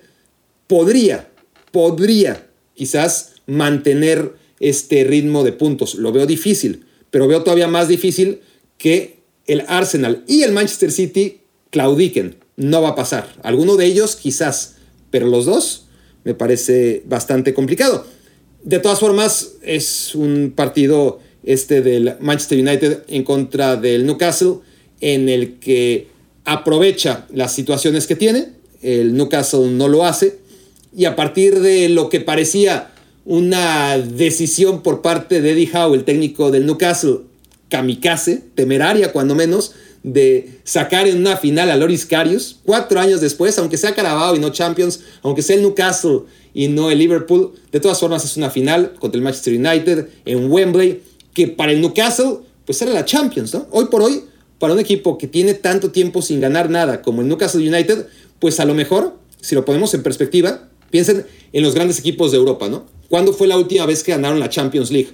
[0.67, 1.29] podría,
[1.71, 5.95] podría quizás mantener este ritmo de puntos.
[5.97, 8.41] Lo veo difícil, pero veo todavía más difícil
[8.79, 11.41] que el Arsenal y el Manchester City
[11.71, 12.37] claudiquen.
[12.57, 13.35] No va a pasar.
[13.43, 14.77] Alguno de ellos quizás,
[15.11, 15.84] pero los dos
[16.25, 18.07] me parece bastante complicado.
[18.63, 24.57] De todas formas, es un partido este del Manchester United en contra del Newcastle
[25.01, 26.09] en el que
[26.45, 28.49] aprovecha las situaciones que tiene,
[28.83, 30.39] el Newcastle no lo hace,
[30.97, 32.91] y a partir de lo que parecía
[33.25, 37.21] una decisión por parte de Eddie Howe, el técnico del Newcastle,
[37.69, 39.73] kamikaze, temeraria cuando menos,
[40.05, 44.39] de sacar en una final a Loris Karius, cuatro años después, aunque sea Carabao y
[44.39, 46.21] no Champions, aunque sea el Newcastle
[46.53, 50.51] y no el Liverpool, de todas formas es una final contra el Manchester United en
[50.51, 53.67] Wembley, que para el Newcastle pues era la Champions, ¿no?
[53.71, 54.25] Hoy por hoy,
[54.59, 58.07] para un equipo que tiene tanto tiempo sin ganar nada como el Newcastle United,
[58.39, 62.37] pues a lo mejor, si lo ponemos en perspectiva, piensen en los grandes equipos de
[62.37, 62.85] Europa, ¿no?
[63.09, 65.13] ¿Cuándo fue la última vez que ganaron la Champions League?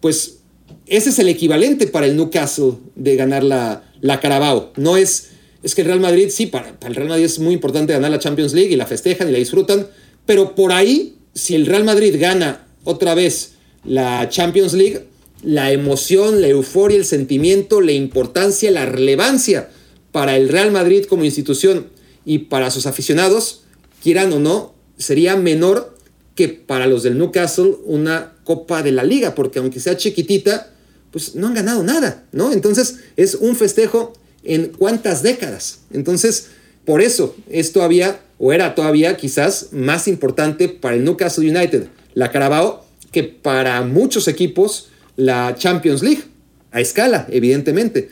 [0.00, 0.38] Pues
[0.86, 4.72] ese es el equivalente para el Newcastle de ganar la, la Carabao.
[4.76, 5.30] No es,
[5.62, 8.10] es que el Real Madrid, sí, para, para el Real Madrid es muy importante ganar
[8.10, 9.86] la Champions League y la festejan y la disfrutan,
[10.26, 13.52] pero por ahí, si el Real Madrid gana otra vez
[13.84, 15.06] la Champions League,
[15.42, 19.70] la emoción, la euforia, el sentimiento, la importancia, la relevancia
[20.12, 21.86] para el Real Madrid como institución
[22.24, 23.62] y para sus aficionados,
[24.02, 25.96] quieran o no, sería menor
[26.34, 30.72] que para los del Newcastle una Copa de la Liga, porque aunque sea chiquitita,
[31.10, 32.52] pues no han ganado nada, ¿no?
[32.52, 34.12] Entonces es un festejo
[34.44, 35.80] en cuántas décadas.
[35.92, 36.48] Entonces,
[36.84, 42.30] por eso es todavía, o era todavía quizás más importante para el Newcastle United, la
[42.30, 46.22] Carabao, que para muchos equipos la Champions League,
[46.70, 48.10] a escala, evidentemente.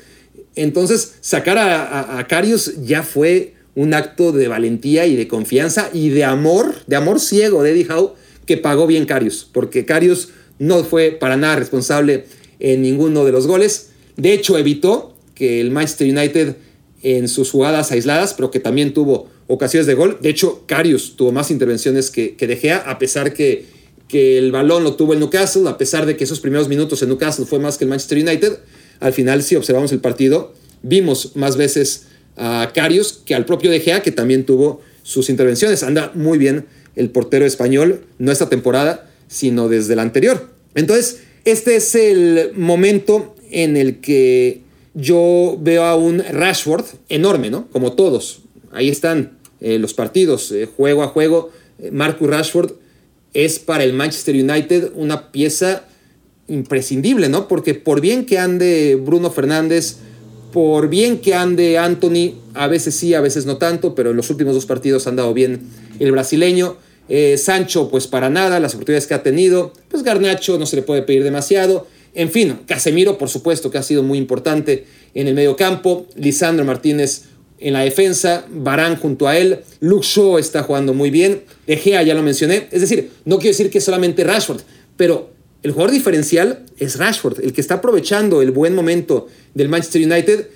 [0.55, 6.25] Entonces, sacar a, Carius ya fue un acto de valentía y de confianza y de
[6.25, 11.13] amor, de amor ciego de Eddie Howe, que pagó bien Carius, porque Carius no fue
[11.13, 12.25] para nada responsable
[12.61, 13.91] en ninguno de los goles.
[14.17, 16.57] De hecho, evitó que el Manchester United
[17.03, 20.19] en sus jugadas aisladas, pero que también tuvo ocasiones de gol.
[20.21, 23.67] De hecho, Carius tuvo más intervenciones que, De Gea, a pesar que,
[24.09, 27.09] que el balón lo tuvo el Newcastle, a pesar de que esos primeros minutos en
[27.09, 28.59] Newcastle fue más que el Manchester United.
[29.01, 33.81] Al final, si observamos el partido, vimos más veces a Carius que al propio De
[33.81, 35.83] Gea, que también tuvo sus intervenciones.
[35.83, 36.67] Anda muy bien
[36.97, 40.51] el portero español, no esta temporada, sino desde la anterior.
[40.75, 44.63] Entonces, este es el momento en el que
[44.95, 47.69] yo veo a un Rashford enorme, ¿no?
[47.71, 48.41] Como todos.
[48.73, 51.51] Ahí están eh, los partidos, eh, juego a juego.
[51.93, 52.73] Marcus Rashford
[53.35, 55.85] es para el Manchester United una pieza
[56.49, 57.47] imprescindible, ¿no?
[57.47, 59.97] Porque por bien que ande Bruno Fernández,
[60.53, 64.31] por bien que ande Anthony, a veces sí, a veces no tanto, pero en los
[64.31, 65.69] últimos dos partidos ha andado bien
[66.01, 66.77] el brasileño.
[67.09, 69.73] Eh, Sancho, pues para nada, las oportunidades que ha tenido.
[69.89, 71.87] Pues Garnacho no se le puede pedir demasiado.
[72.15, 76.07] En fin, Casemiro, por supuesto, que ha sido muy importante en el medio campo.
[76.17, 77.25] Lisandro Martínez,
[77.61, 82.05] En la defensa, Barán junto a él, Luke Shaw está jugando muy bien, De Gea
[82.05, 84.61] ya lo mencioné, es decir, no quiero decir que solamente Rashford,
[84.97, 85.31] pero
[85.65, 90.47] el jugador diferencial es Rashford, el que está aprovechando el buen momento del Manchester United,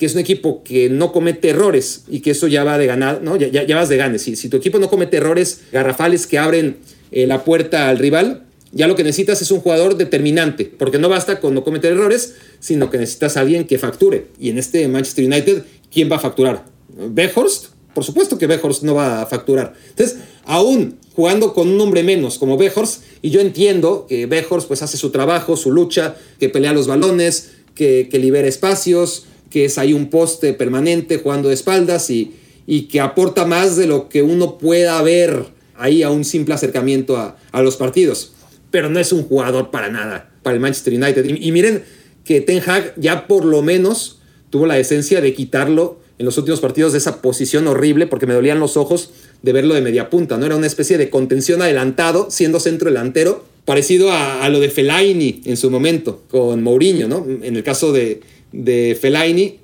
[0.00, 3.20] que es un equipo que no comete errores y que eso ya va de ganar,
[3.22, 3.36] ¿no?
[3.36, 4.22] Ya, vas de ganes.
[4.22, 6.78] Si, tu equipo no comete errores garrafales que abren
[7.12, 11.10] eh, la puerta al rival, ya lo que necesitas es un jugador determinante, porque no
[11.10, 14.28] basta con no cometer errores, sino que necesitas a alguien que facture.
[14.40, 16.64] Y en este Manchester United, ¿quién va a facturar?
[16.88, 17.66] ¿Behorst?
[17.92, 19.74] Por supuesto que Behorst no va a facturar.
[19.90, 24.80] Entonces, aún jugando con un hombre menos como Behorst, y yo entiendo que Behorst pues
[24.80, 29.92] hace su trabajo, su lucha, que pelea los balones, que, libera espacios, que es ahí
[29.92, 32.34] un poste permanente jugando de espaldas y,
[32.66, 37.16] y que aporta más de lo que uno pueda ver ahí a un simple acercamiento
[37.16, 38.32] a, a los partidos
[38.70, 41.24] pero no es un jugador para nada para el Manchester United.
[41.24, 41.82] Y, miren
[42.24, 46.60] que Ten Hag ya por lo menos tuvo la esencia de quitarlo en los últimos
[46.60, 49.10] partidos de esa posición horrible, porque me dolían los ojos
[49.42, 50.44] de verlo de media punta, ¿no?
[50.44, 55.56] Era una especie de contención adelantado, siendo centro delantero, parecido a, lo de Fellaini en
[55.56, 57.26] su momento, con Mourinho, ¿no?
[57.42, 58.20] En el caso de,
[58.52, 59.58] de Fellaini,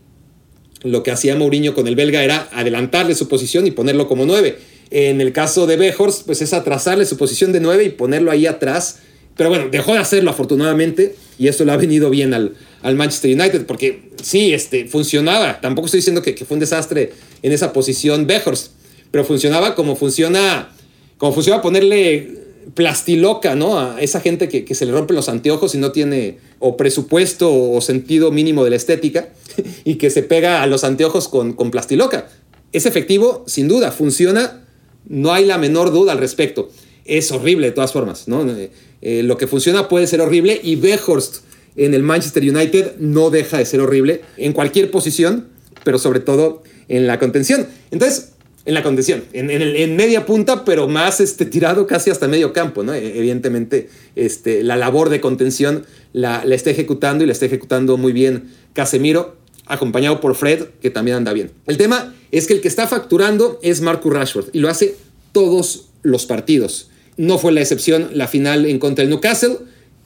[0.82, 4.58] lo que hacía Mourinho con el belga era adelantarle su posición y ponerlo como nueve.
[4.90, 8.46] En el caso de Bejors, pues es atrasarle su posición de 9 y ponerlo ahí
[8.46, 9.00] atrás.
[9.36, 13.34] Pero bueno, dejó de hacerlo afortunadamente y esto le ha venido bien al, al Manchester
[13.38, 15.60] United porque sí, este, funcionaba.
[15.60, 18.70] Tampoco estoy diciendo que, que fue un desastre en esa posición Bejors,
[19.10, 20.70] pero funcionaba como funciona,
[21.18, 23.78] como funciona ponerle plastiloca, ¿no?
[23.78, 27.52] A esa gente que, que, se le rompen los anteojos y no tiene o presupuesto
[27.52, 29.28] o sentido mínimo de la estética
[29.84, 32.28] y que se pega a los anteojos con, con plastiloca.
[32.72, 34.62] Es efectivo, sin duda, funciona
[35.08, 36.68] no hay la menor duda al respecto.
[37.04, 38.48] Es horrible de todas formas, ¿no?
[38.50, 38.70] Eh,
[39.02, 41.44] eh, lo que funciona puede ser horrible y Behorst
[41.76, 45.48] en el Manchester United no deja de ser horrible en cualquier posición,
[45.84, 47.66] pero sobre todo en la contención.
[47.90, 48.32] Entonces,
[48.66, 52.92] en la contención, en, media punta, pero más este, tirado casi hasta medio campo, ¿no?
[52.92, 57.96] E, evidentemente, este, la labor de contención la, la está ejecutando y la está ejecutando
[57.96, 61.52] muy bien Casemiro, acompañado por Fred, que también anda bien.
[61.66, 64.96] El tema es que el que está facturando es Marcus Rashford y lo hace
[65.30, 66.88] todos los partidos.
[67.16, 69.58] No fue la excepción la final en contra del Newcastle.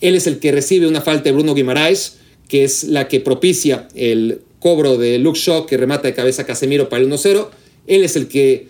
[0.03, 3.88] Él es el que recibe una falta de Bruno Guimaraes, que es la que propicia
[3.94, 7.49] el cobro de Luke Shaw, que remata de cabeza a Casemiro para el 1-0.
[7.90, 8.68] Él es el que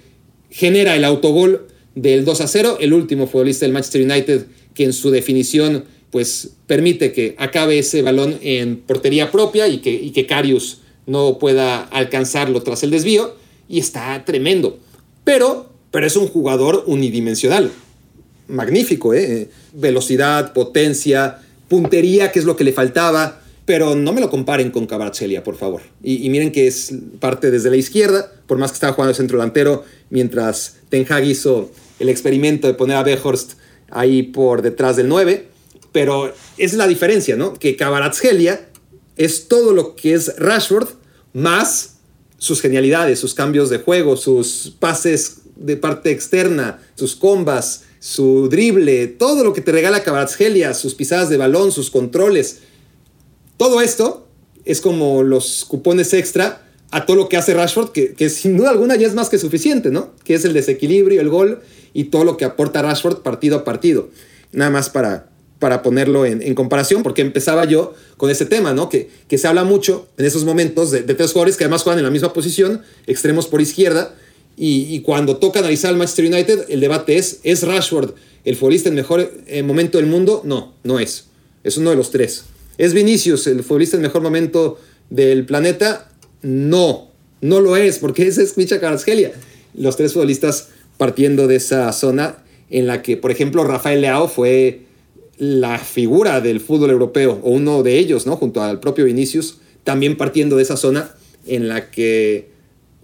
[0.51, 5.85] genera el autogol del 2-0, el último futbolista del Manchester United que en su definición
[6.11, 12.63] pues permite que acabe ese balón en portería propia y que, Karius no pueda alcanzarlo
[12.63, 13.37] tras el desvío
[13.69, 14.79] y está tremendo.
[15.23, 17.71] Pero, pero es un jugador unidimensional.
[18.49, 19.51] Magnífico, ¿eh?
[19.75, 23.40] Velocidad, potencia, puntería, que es lo que le faltaba.
[23.71, 25.81] Pero no me lo comparen con Cabarcelia, por favor.
[26.03, 29.85] Y, miren que es parte desde la izquierda, por más que estaba jugando centro delantero,
[30.09, 33.53] mientras Ten Hag hizo el experimento de poner a Behorst
[33.89, 35.47] ahí por detrás del 9.
[35.93, 37.55] Pero es la diferencia, ¿no?
[37.55, 38.69] Que Cabarazgelia
[39.17, 40.89] es todo lo que es Rashford
[41.33, 41.99] más
[42.39, 49.07] sus genialidades, sus cambios de juego, sus pases de parte externa, sus combas, su drible,
[49.07, 52.63] todo lo que te regala Cabarazgelia, sus pisadas de balón, sus controles.
[53.61, 54.27] Todo esto
[54.65, 58.97] es como los cupones extra a todo lo que hace Rashford, que, sin duda alguna
[58.97, 60.15] ya es más que suficiente, ¿no?
[60.25, 61.61] Que es el desequilibrio, el gol
[61.93, 64.09] y todo lo que aporta Rashford partido a partido.
[64.53, 68.89] Nada más para, para ponerlo en, comparación, porque empezaba yo con ese tema, ¿no?
[68.89, 72.07] Que, que se habla mucho en esos momentos de, tres jugadores que además juegan en
[72.07, 74.15] la misma posición, extremos por izquierda,
[74.57, 78.13] y, cuando toca analizar al Manchester United, el debate es, ¿es Rashford
[78.47, 80.41] el futbolista en mejor eh, momento del mundo?
[80.47, 81.27] No, no es.
[81.63, 82.45] Es uno de los tres.
[82.81, 86.11] ¿Es Vinicius el futbolista en mejor momento del planeta?
[86.41, 87.11] No,
[87.43, 89.33] no lo es, porque ese es Micha Carasgelia.
[89.75, 92.39] Los tres futbolistas partiendo de esa zona
[92.71, 94.85] en la que, por ejemplo, Rafael Leao fue
[95.37, 98.37] la figura del fútbol europeo, o uno de ellos, ¿no?
[98.37, 101.15] Junto al propio Vinicius, también partiendo de esa zona
[101.47, 102.49] en la que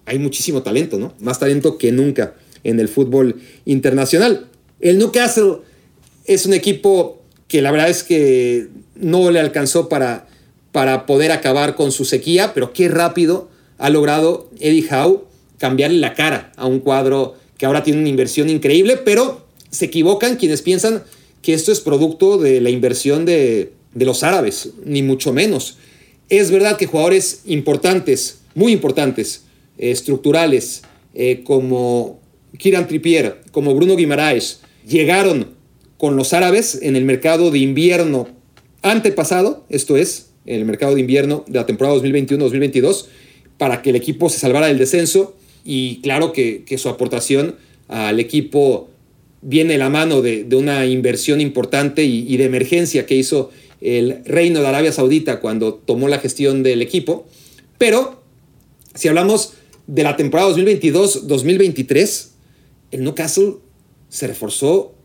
[0.07, 1.13] hay muchísimo talento, ¿no?
[1.21, 2.33] Más talento que nunca
[2.65, 4.47] en el fútbol internacional.
[4.81, 5.59] El Newcastle
[6.25, 10.29] es un equipo que la verdad es que no le alcanzó para,
[10.73, 15.25] para poder acabar con su sequía, pero qué rápido ha logrado Eddie Howe
[15.59, 20.37] cambiarle la cara a un cuadro que ahora tiene una inversión increíble, pero se equivocan
[20.37, 21.03] quienes piensan
[21.43, 25.79] que esto es producto de la inversión de, los árabes, ni mucho menos.
[26.29, 29.45] Es verdad que jugadores importantes, muy importantes,
[29.79, 30.83] eh, estructurales,
[31.15, 32.21] eh, como
[32.59, 35.56] Kiran Trippier, como Bruno Guimaraes, llegaron
[35.99, 38.29] con los árabes en el mercado de invierno
[38.83, 43.07] antepasado, esto es, el mercado de invierno de la temporada 2021-2022,
[43.59, 45.35] para que el equipo se salvara del descenso
[45.65, 47.57] y claro que, su aportación
[47.89, 48.89] al equipo
[49.43, 54.61] viene de la mano de, una inversión importante y, de emergencia que hizo el Reino
[54.61, 57.27] de Arabia Saudita cuando tomó la gestión del equipo.
[57.79, 58.23] Pero
[58.95, 59.55] si hablamos
[59.87, 62.29] de la temporada 2022-2023,
[62.93, 63.55] el Newcastle
[64.09, 64.96] se reforzó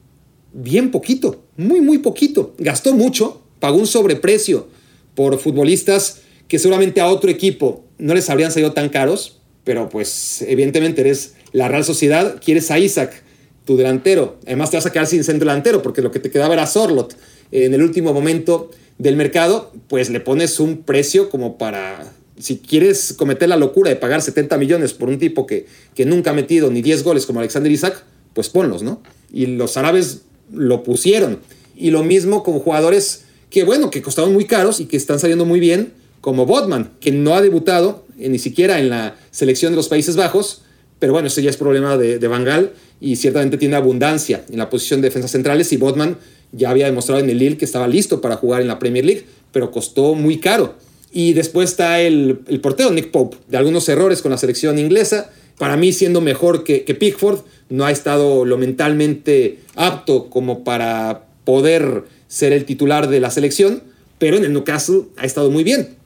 [0.53, 2.53] bien poquito, muy, muy poquito.
[2.57, 4.67] Gastó mucho, pagó un sobreprecio
[5.15, 10.41] por futbolistas que seguramente a otro equipo no les habrían salido tan caros, pero pues
[10.41, 13.23] evidentemente eres la Real Sociedad, quieres a Isaac,
[13.65, 14.37] tu delantero.
[14.45, 17.15] Además te vas a quedar sin centro delantero porque lo que te quedaba era Sorlot.
[17.51, 23.13] En el último momento del mercado, pues le pones un precio como para, si quieres
[23.13, 26.71] cometer la locura de pagar 70 millones por un tipo que, que nunca ha metido
[26.71, 29.01] ni 10 goles como Alexander Isaac, pues ponlos, ¿no?
[29.31, 30.21] Y los árabes
[30.53, 31.39] lo pusieron.
[31.75, 35.45] Y lo mismo con jugadores que, bueno, que costaban muy caros y que están saliendo
[35.45, 39.77] muy bien, como Bodman, que no ha debutado eh, ni siquiera en la selección de
[39.77, 40.61] los Países Bajos,
[40.99, 44.69] pero bueno, eso ya es problema de, de Bangal y ciertamente tiene abundancia en la
[44.69, 46.17] posición de defensas centrales y Bodman
[46.51, 49.25] ya había demostrado en el Lille que estaba listo para jugar en la Premier League,
[49.51, 50.75] pero costó muy caro.
[51.11, 55.31] Y después está el, el portero Nick Pope, de algunos errores con la selección inglesa,
[55.61, 62.05] para mí siendo mejor que, Pickford, no ha estado lo mentalmente apto como para poder
[62.27, 63.83] ser el titular de la selección,
[64.17, 65.97] pero en el Newcastle ha estado muy bien.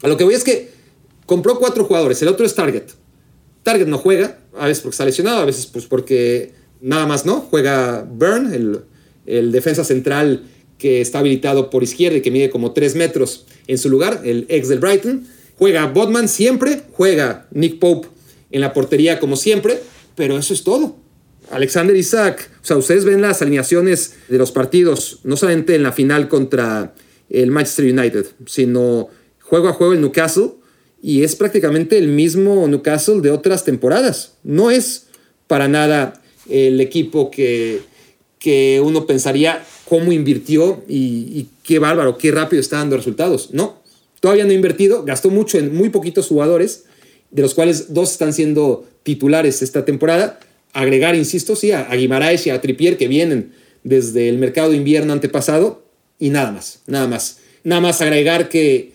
[0.00, 0.70] A lo que voy es que
[1.26, 2.84] compró cuatro jugadores, el otro es Target.
[3.62, 7.40] Target no juega, a veces porque está lesionado, a veces pues porque nada más no.
[7.40, 8.84] Juega Burn, el,
[9.26, 10.44] el defensa central
[10.78, 14.46] que está habilitado por izquierda y que mide como 3 metros en su lugar, el
[14.48, 15.26] ex del Brighton.
[15.58, 18.13] Juega Bodman siempre, juega Nick Pope
[18.54, 19.82] en la portería como siempre,
[20.14, 20.96] pero eso es todo.
[21.50, 25.90] Alexander Isaac, o sea, ustedes ven las alineaciones de los partidos, no solamente en la
[25.90, 26.94] final contra
[27.28, 29.08] el Manchester United, sino
[29.42, 30.52] juego a juego el Newcastle,
[31.02, 34.34] y es prácticamente el mismo Newcastle de otras temporadas.
[34.44, 35.08] No es
[35.48, 37.80] para nada el equipo que,
[38.38, 43.50] que uno pensaría cómo invirtió y, y, qué bárbaro, qué rápido está dando resultados.
[43.52, 43.82] No,
[44.20, 46.84] todavía no ha invertido, gastó mucho en muy poquitos jugadores,
[47.34, 50.38] de los cuales dos están siendo titulares esta temporada,
[50.72, 55.12] agregar, insisto, sí, a, Guimaraes y a Tripier que vienen desde el mercado de invierno
[55.12, 55.84] antepasado
[56.20, 57.38] y nada más, nada más.
[57.64, 58.92] Nada más agregar que,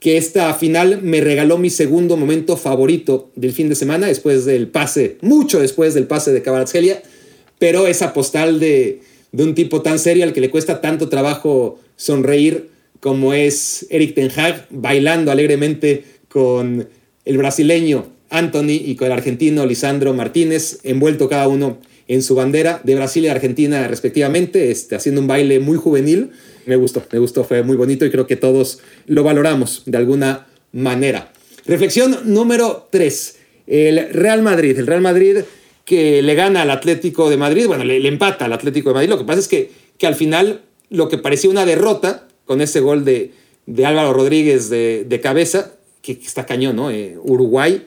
[0.00, 4.68] que esta final me regaló mi segundo momento favorito del fin de semana, después del
[4.68, 7.02] pase, mucho después del pase de Kvaratskhelia,
[7.58, 11.78] pero esa postal de, de un tipo tan serio al que le cuesta tanto trabajo
[11.96, 12.70] sonreír
[13.00, 16.88] como es Eric Ten Hag, bailando alegremente con
[17.24, 22.80] el brasileño Anthony y con el argentino Lisandro Martínez, envuelto cada uno en su bandera
[22.84, 26.30] de Brasil y Argentina respectivamente, este, haciendo un baile muy juvenil.
[26.66, 30.46] Me gustó, me gustó, fue muy bonito y creo que todos lo valoramos de alguna
[30.72, 31.32] manera.
[31.66, 33.36] Reflexión número 3.
[33.66, 34.78] El Real Madrid.
[34.78, 35.38] El Real Madrid
[35.84, 39.10] que le gana al Atlético de Madrid, bueno, le, empata al Atlético de Madrid.
[39.10, 42.80] Lo que pasa es que, que al final lo que parecía una derrota con ese
[42.80, 43.32] gol de,
[43.66, 45.72] de Álvaro Rodríguez de, de cabeza,
[46.04, 46.90] que, está cañón, ¿no?
[46.90, 47.82] Eh, Uruguay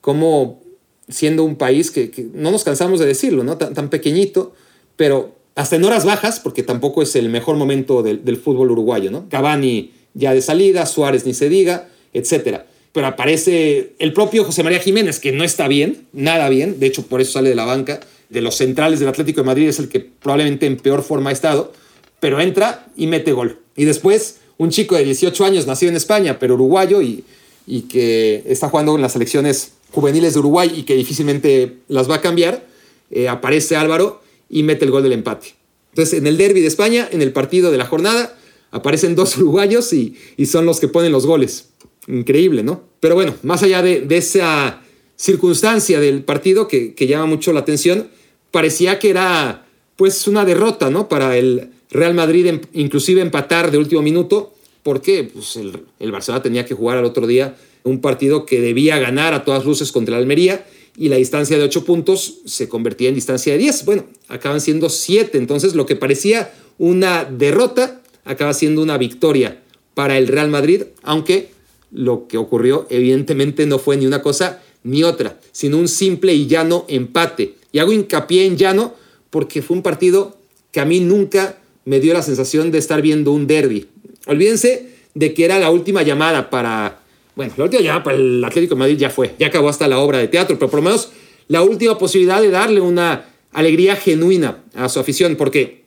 [0.00, 0.60] como
[1.08, 3.56] siendo un país que, no nos cansamos de decirlo, ¿no?
[3.56, 4.52] Tan, pequeñito,
[4.96, 9.28] pero hasta en horas bajas, porque tampoco es el mejor momento del, fútbol uruguayo, ¿no?
[9.28, 12.62] Cavani ya de salida, Suárez ni se diga, etc.
[12.92, 17.06] Pero aparece el propio José María Jiménez, que no está bien, nada bien, de hecho
[17.06, 19.88] por eso sale de la banca, de los centrales del Atlético de Madrid es el
[19.88, 21.72] que probablemente en peor forma ha estado,
[22.18, 23.58] pero entra y mete gol.
[23.76, 27.24] Y después un chico de 18 años, nacido en España, pero uruguayo y,
[27.66, 32.16] y que está jugando en las selecciones juveniles de Uruguay y que difícilmente las va
[32.16, 32.66] a cambiar,
[33.10, 35.54] eh, aparece Álvaro y mete el gol del empate.
[35.92, 38.36] Entonces, en el derby de España, en el partido de la jornada,
[38.70, 41.68] aparecen dos uruguayos y, son los que ponen los goles.
[42.08, 42.82] Increíble, ¿no?
[43.00, 44.80] Pero bueno, más allá de, esa
[45.16, 48.08] circunstancia del partido que, llama mucho la atención,
[48.50, 51.08] parecía que era pues una derrota, ¿no?
[51.08, 56.64] Para el Real Madrid, inclusive empatar de último minuto, porque pues, el, el Barcelona tenía
[56.64, 60.22] que jugar al otro día un partido que debía ganar a todas luces contra el
[60.22, 60.66] Almería
[60.96, 63.84] y la distancia de 8 puntos se convertía en distancia de 10.
[63.84, 69.62] Bueno, acaban siendo 7, entonces lo que parecía una derrota acaba siendo una victoria
[69.94, 71.50] para el Real Madrid, aunque
[71.90, 76.46] lo que ocurrió evidentemente no fue ni una cosa ni otra, sino un simple y
[76.46, 77.54] llano empate.
[77.72, 78.94] Y hago hincapié en llano
[79.30, 80.36] porque fue un partido
[80.70, 83.88] que a mí nunca me dio la sensación de estar viendo un derby.
[84.26, 87.02] Olvídense de que era la última llamada para
[87.34, 89.98] bueno, la última llamada para el Atlético de Madrid ya fue, ya acabó hasta la
[89.98, 91.10] obra de teatro, pero por lo menos
[91.48, 95.84] la última posibilidad de darle una alegría genuina a su afición, porque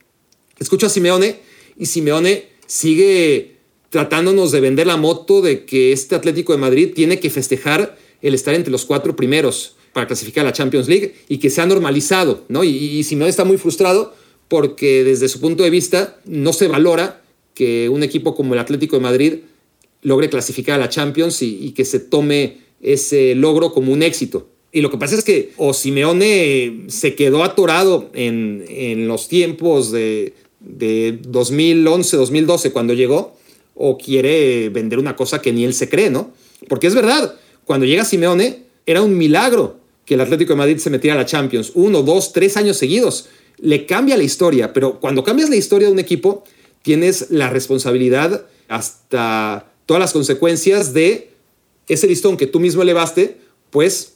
[0.57, 1.39] escucho a Simeone
[1.77, 3.57] y Simeone sigue
[3.89, 8.33] tratándonos de vender la moto de que este Atlético de Madrid tiene que festejar el
[8.33, 11.65] estar entre los cuatro primeros para clasificar a la Champions League y que se ha
[11.65, 12.63] normalizado, ¿no?
[12.63, 14.15] Y, y Simeone está muy frustrado
[14.47, 17.21] porque desde su punto de vista no se valora
[17.53, 19.33] que un equipo como el Atlético de Madrid
[20.01, 24.49] logre clasificar a la Champions y, que se tome ese logro como un éxito.
[24.71, 29.91] Y lo que pasa es que o Simeone se quedó atorado en, en los tiempos
[29.91, 33.35] de, de 2011, 2012 cuando llegó,
[33.73, 36.33] o quiere vender una cosa que ni él se cree, ¿no?
[36.67, 37.35] Porque es verdad,
[37.65, 41.25] cuando llega Simeone era un milagro que el Atlético de Madrid se metiera a la
[41.25, 43.27] Champions, uno, dos, tres años seguidos.
[43.57, 46.43] Le cambia la historia, pero cuando cambias la historia de un equipo,
[46.81, 51.31] tienes la responsabilidad hasta todas las consecuencias de
[51.87, 53.37] ese listón que tú mismo elevaste,
[53.69, 54.13] pues,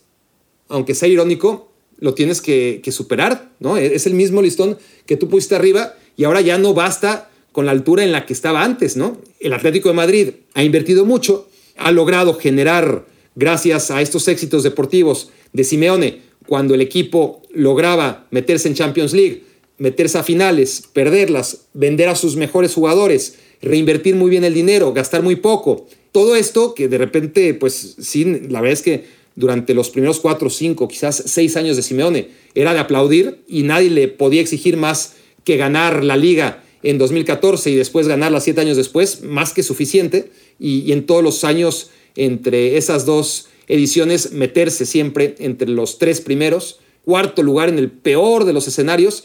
[0.67, 3.77] aunque sea irónico, lo tienes que, superar, ¿no?
[3.77, 7.71] Es el mismo listón que tú pusiste arriba y ahora ya no basta con la
[7.71, 9.17] altura en la que estaba antes, ¿no?
[9.39, 15.31] El Atlético de Madrid ha invertido mucho, ha logrado generar, gracias a estos éxitos deportivos
[15.53, 19.43] de Simeone, cuando el equipo lograba meterse en Champions League,
[19.77, 25.21] meterse a finales, perderlas, vender a sus mejores jugadores, reinvertir muy bien el dinero, gastar
[25.21, 25.85] muy poco.
[26.11, 29.03] Todo esto que de repente, pues sí, la verdad es que
[29.35, 33.91] durante los primeros cuatro, cinco, quizás seis años de Simeone era de aplaudir y nadie
[33.91, 38.75] le podía exigir más que ganar la liga en 2014 y después ganarla siete años
[38.75, 40.31] después, más que suficiente.
[40.59, 46.19] Y, y en todos los años entre esas dos ediciones meterse siempre entre los tres
[46.19, 49.23] primeros, cuarto lugar en el peor de los escenarios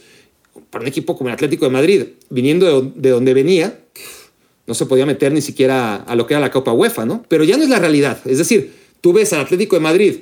[0.70, 3.80] para un equipo como el Atlético de Madrid, viniendo de, donde venía,
[4.66, 7.24] no se podía meter ni siquiera a lo que era la Copa UEFA, ¿no?
[7.28, 8.18] Pero ya no es la realidad.
[8.24, 10.14] Es decir, tú ves al Atlético de Madrid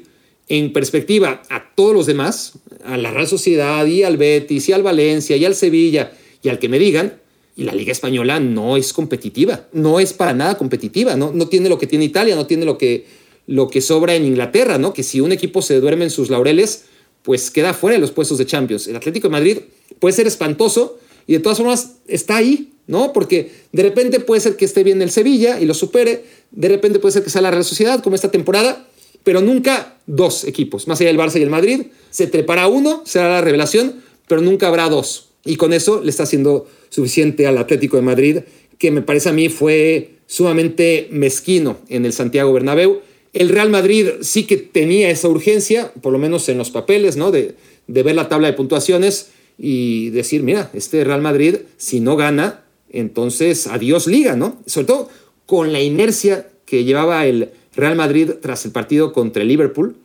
[0.49, 2.55] en perspectiva a todos los demás,
[2.85, 6.13] a la Real Sociedad y al Betis y al Valencia y al Sevilla
[6.43, 7.15] y al que me digan,
[7.55, 11.69] y la Liga Española no es competitiva, no es para nada competitiva, no, no tiene
[11.69, 13.05] lo que tiene Italia, no tiene lo que,
[13.53, 14.95] lo que sobra en Inglaterra, ¿no?
[14.95, 16.85] Que si un equipo se duerme en sus laureles,
[17.23, 18.87] pues queda fuera de los puestos de Champions.
[18.87, 19.59] El Atlético de Madrid
[19.99, 23.13] puede ser espantoso y de todas formas está ahí, ¿no?
[23.13, 26.99] Porque de repente puede ser que esté bien el Sevilla y lo supere, de repente
[26.99, 28.89] puede ser que sea la Real Sociedad como esta temporada,
[29.23, 33.29] pero nunca dos equipos, más allá del Barça y el Madrid, se trepará uno, será
[33.29, 35.29] la revelación, pero nunca habrá dos.
[35.45, 38.39] Y con eso le está haciendo suficiente al Atlético de Madrid,
[38.79, 43.03] que me parece a mí fue sumamente mezquino en el Santiago Bernabéu.
[43.33, 47.31] El Real Madrid sí que tenía esa urgencia, por lo menos en los papeles, ¿no?
[47.31, 47.55] De,
[47.87, 53.67] ver la tabla de puntuaciones y decir, mira, este Real Madrid, si no gana, entonces
[53.67, 54.61] adiós liga, ¿no?
[54.67, 55.09] Sobre todo
[55.47, 59.97] con la inercia que llevaba el Real Madrid tras el partido contra el Liverpool,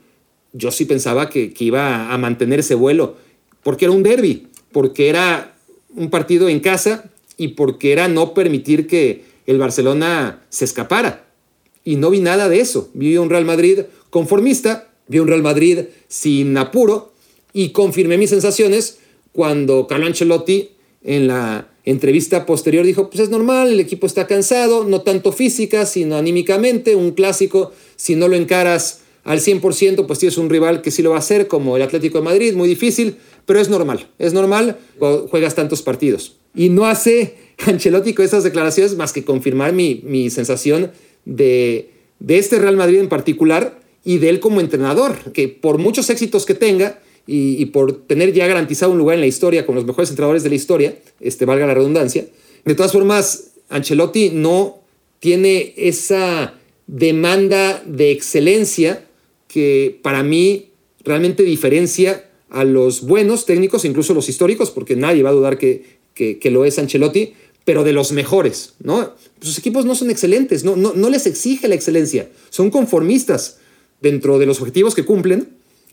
[0.54, 3.18] yo sí pensaba que, iba a mantener ese vuelo,
[3.62, 5.56] porque era un derby, porque era
[5.96, 11.27] un partido en casa y porque era no permitir que el Barcelona se escapara.
[11.88, 12.90] Y no vi nada de eso.
[12.94, 17.14] Vi un Real Madrid conformista, vi un Real Madrid sin apuro
[17.54, 18.98] y confirmé mis sensaciones
[19.32, 20.72] cuando Carlo Ancelotti
[21.02, 25.86] en la entrevista posterior dijo, pues es normal, el equipo está cansado, no tanto física,
[25.86, 30.92] sino anímicamente, un clásico, si no lo encaras al 100%, pues tienes un rival que
[30.92, 33.16] sí lo va a hacer, como el Atlético de Madrid, muy difícil,
[33.46, 36.36] pero es normal, es normal cuando juegas tantos partidos.
[36.54, 40.92] Y no hace Ancelotti con esas declaraciones más que confirmar mi, mi sensación
[41.28, 46.10] de, de este Real Madrid en particular y de él como entrenador, que por muchos
[46.10, 47.00] éxitos que tenga,
[47.30, 50.50] y, por tener ya garantizado un lugar en la historia con los mejores entrenadores de
[50.50, 52.26] la historia, este, valga la redundancia.
[52.64, 54.80] De todas formas, Ancelotti no
[55.20, 56.54] tiene esa
[56.88, 59.06] demanda de excelencia
[59.50, 60.70] que para mí
[61.04, 65.84] realmente diferencia a los buenos técnicos, incluso los históricos, porque nadie va a dudar que,
[66.14, 67.34] que, lo es Ancelotti,
[67.68, 69.14] pero de los mejores, ¿no?
[69.42, 73.58] Sus equipos no son excelentes, no, les exige la excelencia, son conformistas
[74.00, 75.50] dentro de los objetivos que cumplen,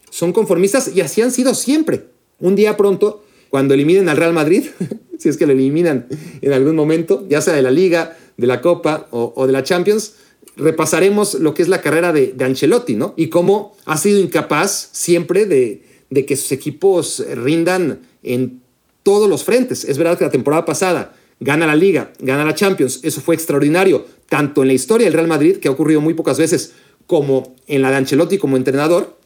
[0.08, 2.04] son conformistas y así han sido siempre.
[2.38, 4.66] Un día pronto, cuando eliminen al Real Madrid,
[5.18, 6.06] si es que lo eliminan
[6.42, 10.12] en algún momento, ya sea de la Liga, de la Copa o, de la Champions,
[10.54, 13.14] repasaremos lo que es la carrera de, Ancelotti, ¿no?
[13.16, 18.62] Y cómo ha sido incapaz siempre de, de que sus equipos rindan en
[19.02, 19.84] todos los frentes.
[19.84, 24.06] Es verdad que la temporada pasada gana la Liga, gana la Champions, eso fue extraordinario,
[24.30, 26.72] tanto en la historia del Real Madrid, que ha ocurrido muy pocas veces,
[27.06, 29.18] como en la de Ancelotti como entrenador,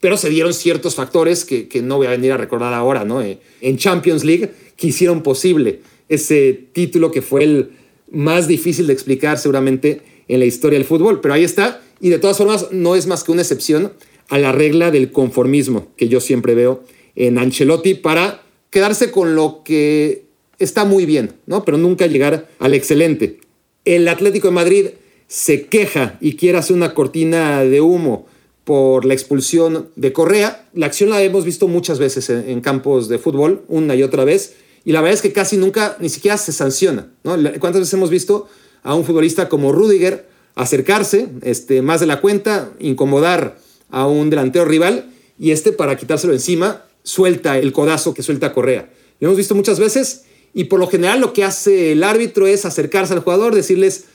[0.00, 3.20] pero se dieron ciertos factores que, no voy a venir a recordar ahora, ¿no?
[3.20, 7.70] Eh, en Champions League que hicieron posible ese título que fue el
[8.10, 12.18] más difícil de explicar seguramente en la historia del fútbol, pero ahí está, y de
[12.18, 13.92] todas formas no es más que una excepción
[14.28, 16.84] a la regla del conformismo que yo siempre veo
[17.16, 20.25] en Ancelotti para quedarse con lo que
[20.58, 21.64] está muy bien, ¿no?
[21.64, 23.40] Pero nunca llegar al excelente.
[23.84, 24.86] El Atlético de Madrid
[25.28, 28.26] se queja y quiere hacer una cortina de humo
[28.64, 30.68] por la expulsión de Correa.
[30.74, 34.54] La acción la hemos visto muchas veces en, campos de fútbol, una y otra vez,
[34.84, 37.12] y la verdad es que casi nunca ni siquiera se sanciona.
[37.22, 37.36] ¿no?
[37.60, 38.48] ¿Cuántas veces hemos visto
[38.82, 40.26] a un futbolista como Rudiger
[40.56, 43.58] acercarse este, más de la cuenta, incomodar
[43.90, 48.90] a un delantero rival y este para quitárselo encima suelta el codazo que suelta Correa?
[49.20, 50.24] Lo hemos visto muchas veces
[50.56, 54.06] y por lo general lo que hace el árbitro es acercarse al jugador, decirles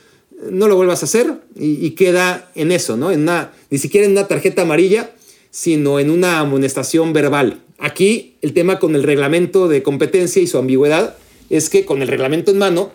[0.50, 3.12] no lo vuelvas a hacer y, queda en eso, ¿no?
[3.12, 5.12] En una, ni siquiera en una tarjeta amarilla,
[5.52, 7.62] sino en una amonestación verbal.
[7.78, 11.16] Aquí el tema con el reglamento de competencia y su ambigüedad
[11.52, 12.92] es que con el reglamento en mano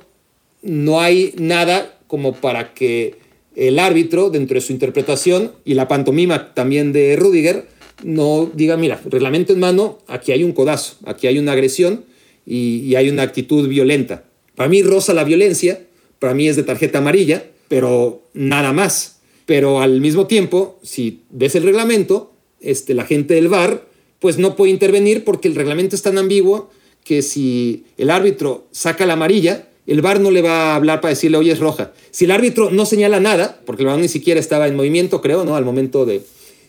[0.63, 3.15] no hay nada como para que
[3.55, 7.69] el árbitro, dentro de su interpretación y la pantomima también de Rudiger,
[8.03, 12.05] no diga, mira, reglamento en mano, aquí hay un codazo, aquí hay una agresión
[12.47, 14.25] y, hay una actitud violenta.
[14.55, 15.85] Para mí rosa la violencia,
[16.19, 19.19] para mí es de tarjeta amarilla, pero nada más.
[19.45, 23.87] Pero al mismo tiempo, si ves el reglamento, este, la gente del VAR
[24.19, 26.71] pues no puede intervenir porque el reglamento es tan ambiguo
[27.05, 31.11] que si el árbitro saca la amarilla, el VAR no le va a hablar para
[31.11, 31.93] decirle, oye, es roja.
[32.11, 35.45] Si el árbitro no señala nada, porque el balón ni siquiera estaba en movimiento, creo,
[35.45, 35.55] ¿no?
[35.55, 36.23] Al momento de,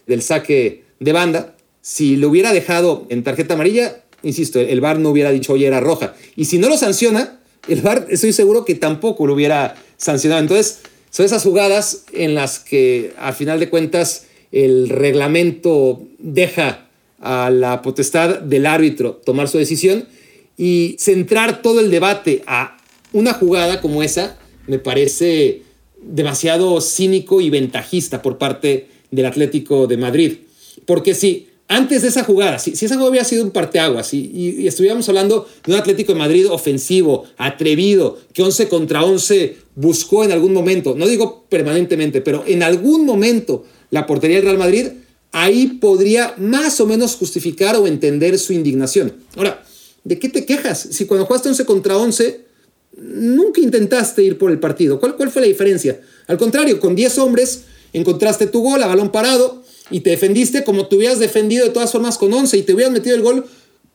[0.05, 5.09] del saque de banda, si lo hubiera dejado en tarjeta amarilla, insisto, el VAR no
[5.09, 6.15] hubiera dicho, oye, era roja.
[6.35, 10.41] Y si no lo sanciona, el VAR estoy seguro que tampoco lo hubiera sancionado.
[10.41, 16.87] Entonces, son esas jugadas en las que a final de cuentas el reglamento deja
[17.19, 20.07] a la potestad del árbitro tomar su decisión
[20.57, 22.77] y centrar todo el debate a
[23.13, 24.37] una jugada como esa
[24.67, 25.63] me parece
[26.01, 30.33] demasiado cínico y ventajista por parte del Atlético de Madrid.
[30.85, 35.07] Porque si antes de esa jugada, si, esa jugada hubiera sido un parteaguas y, estuviéramos
[35.09, 40.53] hablando de un Atlético de Madrid ofensivo, atrevido, que 11 contra 11 buscó en algún
[40.53, 44.87] momento, no digo permanentemente, pero en algún momento la portería del Real Madrid,
[45.33, 49.13] ahí podría más o menos justificar o entender su indignación.
[49.35, 49.63] Ahora,
[50.05, 50.87] ¿de qué te quejas?
[50.91, 52.45] Si cuando jugaste 11 contra 11,
[52.97, 54.99] nunca intentaste ir por el partido.
[55.01, 55.99] ¿Cuál, cuál fue la diferencia?
[56.27, 60.87] Al contrario, con 10 hombres encontraste tu gol a balón parado y te defendiste como
[60.87, 63.45] te hubieras defendido de todas formas con 11 y te hubieras metido el gol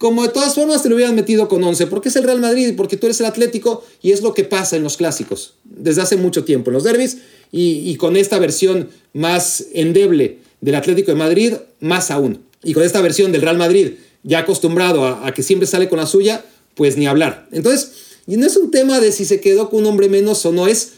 [0.03, 2.75] como de todas formas te lo hubieran metido con 11, porque es el Real Madrid,
[2.77, 6.17] porque tú eres el Atlético y es lo que pasa en los clásicos desde hace
[6.17, 7.19] mucho tiempo, en los derbis
[7.53, 12.41] y, con esta versión más endeble del Atlético de Madrid, más aún.
[12.65, 13.93] Y con esta versión del Real Madrid,
[14.25, 17.47] ya acostumbrado a, a que siempre sale con la suya, pues ni hablar.
[17.53, 17.93] Entonces,
[18.27, 20.67] y no es un tema de si se quedó con un hombre menos o no,
[20.67, 20.95] es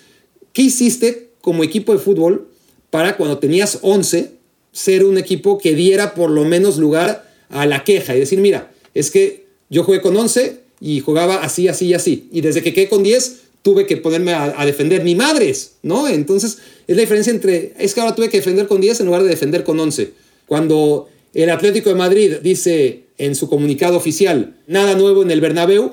[0.55, 2.49] qué hiciste como equipo de fútbol
[2.89, 4.33] para cuando tenías 11
[4.75, 8.73] ser un equipo que diera por lo menos lugar a la queja y decir, mira,
[8.93, 12.29] es que yo jugué con 11 y jugaba así, así y así.
[12.33, 16.07] Y desde que quedé con 10 tuve que ponerme a, defender ni madres, ¿no?
[16.09, 19.23] Entonces es la diferencia entre, es que ahora tuve que defender con 10 en lugar
[19.23, 20.13] de defender con 11.
[20.47, 25.93] Cuando el Atlético de Madrid dice en su comunicado oficial, nada nuevo en el Bernabéu,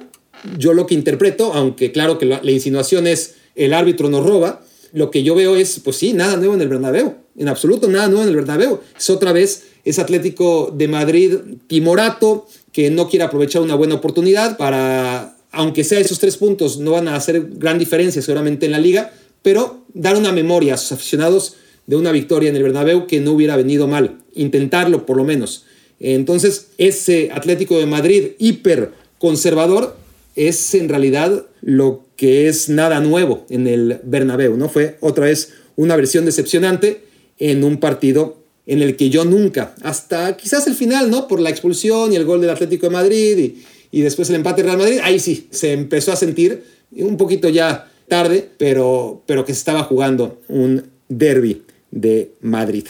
[0.57, 4.65] yo lo que interpreto, aunque claro que la, la insinuación es el árbitro nos roba,
[4.93, 8.07] lo que yo veo es, pues sí, nada nuevo en el Bernabéu en absoluto nada
[8.07, 8.79] nuevo en el Bernabéu.
[8.97, 11.35] Es otra vez ese Atlético de Madrid
[11.67, 16.91] timorato que no quiere aprovechar una buena oportunidad para, aunque sea esos tres puntos, no
[16.91, 19.11] van a hacer gran diferencia seguramente en la liga,
[19.41, 21.55] pero dar una memoria a sus aficionados
[21.87, 25.65] de una victoria en el Bernabéu que no hubiera venido mal, intentarlo por lo menos.
[25.99, 29.95] Entonces, ese Atlético de Madrid hiper conservador
[30.35, 34.69] es en realidad lo que es nada nuevo en el Bernabéu, ¿no?
[34.69, 37.03] Fue otra vez una versión decepcionante
[37.39, 41.27] en un partido en el que yo nunca, hasta quizás el final, ¿no?
[41.27, 43.53] Por la expulsión y el gol del Atlético de Madrid
[43.91, 47.91] y, después el empate Real Madrid, ahí sí, se empezó a sentir un poquito ya
[48.07, 52.85] tarde, pero, pero que se estaba jugando un derby de Madrid.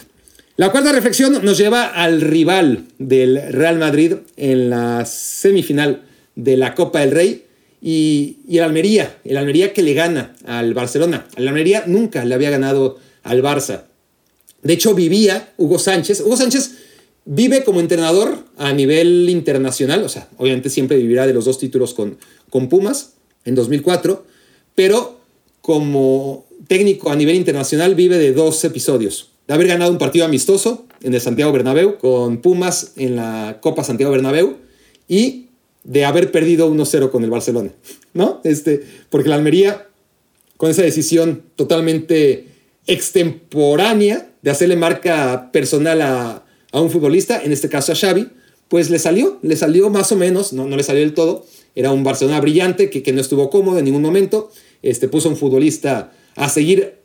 [0.58, 6.04] La cuarta reflexión nos lleva al rival del Real Madrid en la semifinal
[6.36, 7.46] de la Copa del Rey
[7.82, 11.28] y, y, el Almería, el Almería que le gana al Barcelona.
[11.36, 13.84] El Almería nunca le había ganado al Barça.
[14.62, 16.22] De hecho, vivía Hugo Sánchez.
[16.22, 16.72] Hugo Sánchez
[17.26, 21.94] vive como entrenador a nivel internacional, o sea, obviamente siempre vivirá de los dos títulos
[21.94, 22.18] con,
[22.50, 23.14] con Pumas
[23.46, 24.26] en 2004,
[24.76, 25.20] pero
[25.62, 29.30] como técnico a nivel internacional vive de dos episodios.
[29.48, 33.84] De haber ganado un partido amistoso en el Santiago Bernabéu con Pumas en la Copa
[33.84, 34.58] Santiago Bernabéu
[35.08, 35.48] y
[35.84, 37.72] de haber perdido 1-0 con el Barcelona,
[38.14, 38.42] ¿no?
[38.44, 39.88] Este, porque la Almería,
[40.58, 42.48] con esa decisión totalmente
[42.88, 48.30] extemporánea de hacerle marca personal a, un futbolista, en este caso a Xavi,
[48.70, 51.92] pues le salió, le salió más o menos, no, no le salió del todo, era
[51.92, 54.50] un Barcelona brillante que, que no estuvo cómodo en ningún momento,
[54.82, 56.96] este, puso a un futbolista a seguir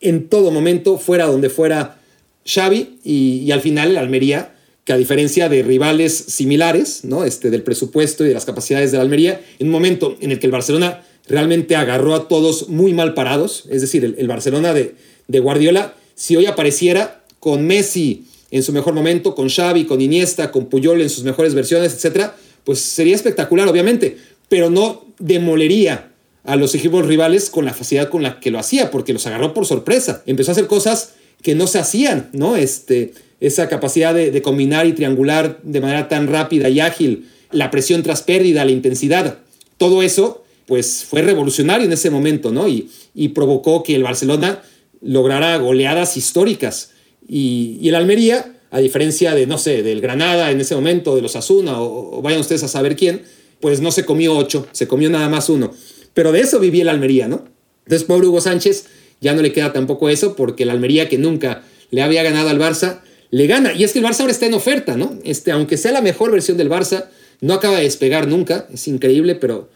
[0.00, 1.98] en todo momento, fuera donde fuera,
[2.46, 4.54] Xavi y, al final el Almería,
[4.86, 7.24] que a diferencia de rivales similares, ¿no?
[7.24, 10.38] Este, del presupuesto y de las capacidades de la Almería, en un momento en el
[10.38, 14.94] que el Barcelona realmente agarró a todos muy mal parados, es decir, el, Barcelona de,
[15.26, 20.52] de Guardiola, si hoy apareciera con Messi en su mejor momento, con Xavi, con Iniesta,
[20.52, 24.16] con Puyol en sus mejores versiones, etcétera, pues sería espectacular, obviamente,
[24.48, 26.12] pero no demolería
[26.44, 29.52] a los equipos rivales con la facilidad con la que lo hacía, porque los agarró
[29.52, 30.22] por sorpresa.
[30.26, 32.54] Empezó a hacer cosas que no se hacían, ¿no?
[32.54, 38.02] Este, esa capacidad de, combinar y triangular de manera tan rápida y ágil, la presión
[38.02, 39.38] tras pérdida, la intensidad,
[39.76, 42.66] todo eso, pues fue revolucionario en ese momento, ¿no?
[42.66, 44.62] Y, y provocó que el Barcelona
[45.02, 46.90] lograra goleadas históricas.
[47.28, 51.22] Y, y, el Almería, a diferencia de, no sé, del Granada en ese momento, de
[51.22, 53.22] los Asuna, o, o vayan ustedes a saber quién,
[53.60, 55.72] pues no se comió ocho, se comió nada más uno.
[56.14, 57.44] Pero de eso vivía el Almería, ¿no?
[57.84, 58.86] Entonces, pobre Hugo Sánchez,
[59.20, 62.58] ya no le queda tampoco eso, porque el Almería, que nunca le había ganado al
[62.58, 63.72] Barça, le gana.
[63.72, 65.18] Y es que el Barça ahora está en oferta, ¿no?
[65.24, 67.06] Este, aunque sea la mejor versión del Barça,
[67.40, 68.66] no acaba de despegar nunca.
[68.72, 69.68] Es increíble, pero,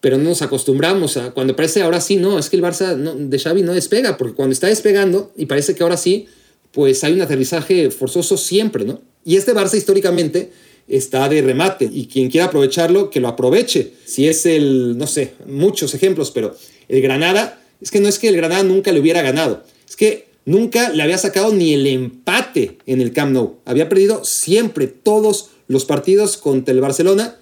[0.00, 1.32] pero no nos acostumbramos a.
[1.32, 4.52] Cuando parece ahora sí, no, es que el Barça de Xavi no despega, porque cuando
[4.52, 6.26] está despegando, y parece que ahora sí,
[6.72, 9.00] pues hay un aterrizaje forzoso siempre, ¿no?
[9.24, 10.50] Y este Barça históricamente
[10.88, 13.92] está de remate y quien quiera aprovecharlo, que lo aproveche.
[14.04, 16.56] Si es el, no sé, muchos ejemplos, pero
[16.88, 20.31] el Granada, es que no es que el Granada nunca le hubiera ganado, es que
[20.44, 23.58] nunca le había sacado ni el empate en el Camp Nou.
[23.64, 27.36] Había perdido siempre todos los partidos contra el Barcelona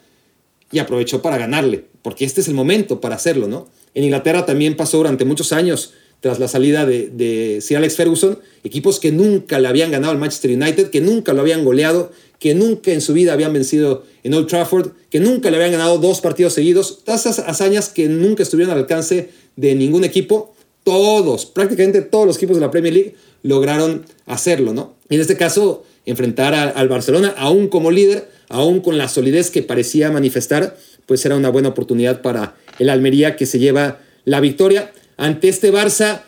[0.72, 3.68] y aprovechó para ganarle, porque este es el momento para hacerlo, ¿no?
[3.94, 8.38] En Inglaterra también pasó durante muchos años tras la salida de, de Sir Alex Ferguson,
[8.62, 12.54] equipos que nunca le habían ganado al Manchester United, que nunca lo habían goleado, que
[12.54, 16.20] nunca en su vida habían vencido en Old Trafford, que nunca le habían ganado dos
[16.20, 22.02] partidos seguidos, todas esas hazañas que nunca estuvieron al alcance de ningún equipo, todos, prácticamente
[22.02, 24.94] todos los equipos de la Premier League lograron hacerlo, ¿no?
[25.08, 29.62] Y en este caso, enfrentar al Barcelona, aún como líder, aún con la solidez que
[29.62, 30.76] parecía manifestar,
[31.06, 35.72] pues era una buena oportunidad para el Almería que se lleva la victoria ante este
[35.72, 36.22] Barça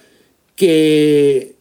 [0.56, 1.52] que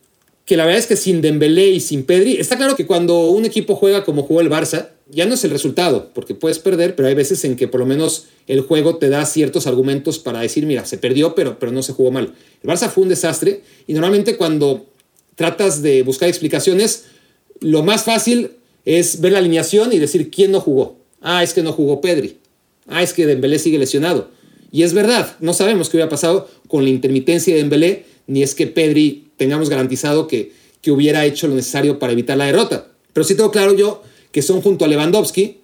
[0.51, 3.45] que la verdad es que sin Dembélé y sin Pedri, está claro que cuando un
[3.45, 7.07] equipo juega como jugó el Barça, ya no es el resultado, porque puedes perder, pero
[7.07, 10.66] hay veces en que por lo menos el juego te da ciertos argumentos para decir,
[10.66, 12.34] mira, se perdió, pero, pero no se jugó mal.
[12.64, 14.88] El Barça fue un desastre y normalmente cuando
[15.36, 17.05] tratas de buscar explicaciones,
[17.59, 18.51] lo más fácil
[18.86, 20.97] es ver la alineación y decir quién no jugó.
[21.22, 22.38] Ah, es que no jugó Pedri.
[22.88, 24.30] Ah, es que Dembélé sigue lesionado.
[24.72, 28.55] Y es verdad, no sabemos qué hubiera pasado con la intermitencia de Dembélé, ni es
[28.55, 32.88] que Pedri tengamos garantizado que, que hubiera hecho lo necesario para evitar la derrota.
[33.14, 35.61] Pero sí tengo claro yo que son junto a Lewandowski,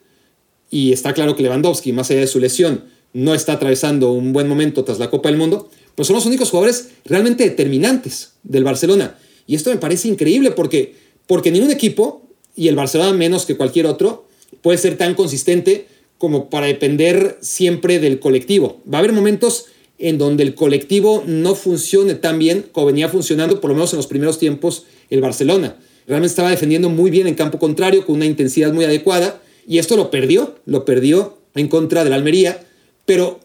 [0.69, 4.47] y está claro que Lewandowski, más allá de su lesión, no está atravesando un buen
[4.47, 9.17] momento tras la Copa del Mundo, pues son los únicos jugadores realmente determinantes del Barcelona.
[9.47, 10.95] Y esto me parece increíble porque,
[11.25, 14.27] porque ningún equipo, y el Barcelona menos que cualquier otro,
[14.61, 15.87] puede ser tan consistente
[16.17, 18.81] como para depender siempre del colectivo.
[18.91, 19.65] Va a haber momentos
[19.99, 23.97] en donde el colectivo no funcione tan bien como venía funcionando, por lo menos en
[23.97, 25.77] los primeros tiempos, el Barcelona.
[26.07, 29.97] Realmente estaba defendiendo muy bien en campo contrario, con una intensidad muy adecuada, y esto
[29.97, 32.65] lo perdió, lo perdió en contra del Almería,
[33.05, 33.39] pero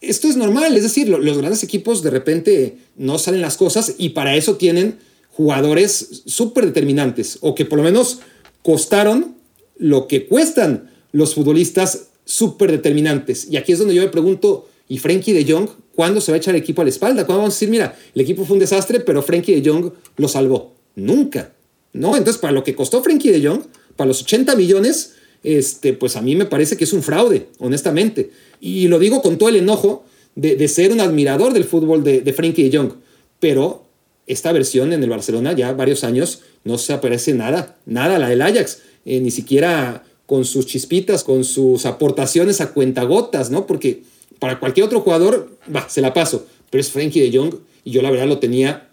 [0.00, 4.10] esto es normal, es decir, los grandes equipos de repente no salen las cosas y
[4.10, 4.98] para eso tienen
[5.30, 8.20] jugadores súper determinantes, o que por lo menos
[8.62, 9.34] costaron
[9.76, 13.48] lo que cuestan los futbolistas súper determinantes.
[13.50, 16.38] Y aquí es donde yo me pregunto, ¿y Frenkie de Jong ¿cuándo se va a
[16.38, 17.26] echar el equipo a la espalda?
[17.26, 20.28] ¿Cuándo vamos a decir, mira, el equipo fue un desastre, pero Frenkie de Jong lo
[20.28, 20.74] salvó?
[20.94, 21.52] Nunca.
[21.96, 22.16] ¿No?
[22.16, 23.62] Entonces, para lo que costó Frenkie de Jong,
[23.96, 28.30] para los 80 millones, este, pues a mí me parece que es un fraude, honestamente.
[28.60, 32.32] Y lo digo con todo el enojo de, ser un admirador del fútbol de, de
[32.32, 32.92] Frenkie de Jong.
[33.40, 33.84] Pero
[34.26, 38.42] esta versión en el Barcelona ya varios años no se aparece nada, nada la del
[38.42, 43.66] Ajax, eh, ni siquiera con sus chispitas, con sus aportaciones a cuentagotas, ¿no?
[43.66, 44.02] Porque
[44.40, 46.46] para cualquier otro jugador, va, se la paso.
[46.70, 48.88] Pero es Frankie de Jong y yo la verdad lo tenía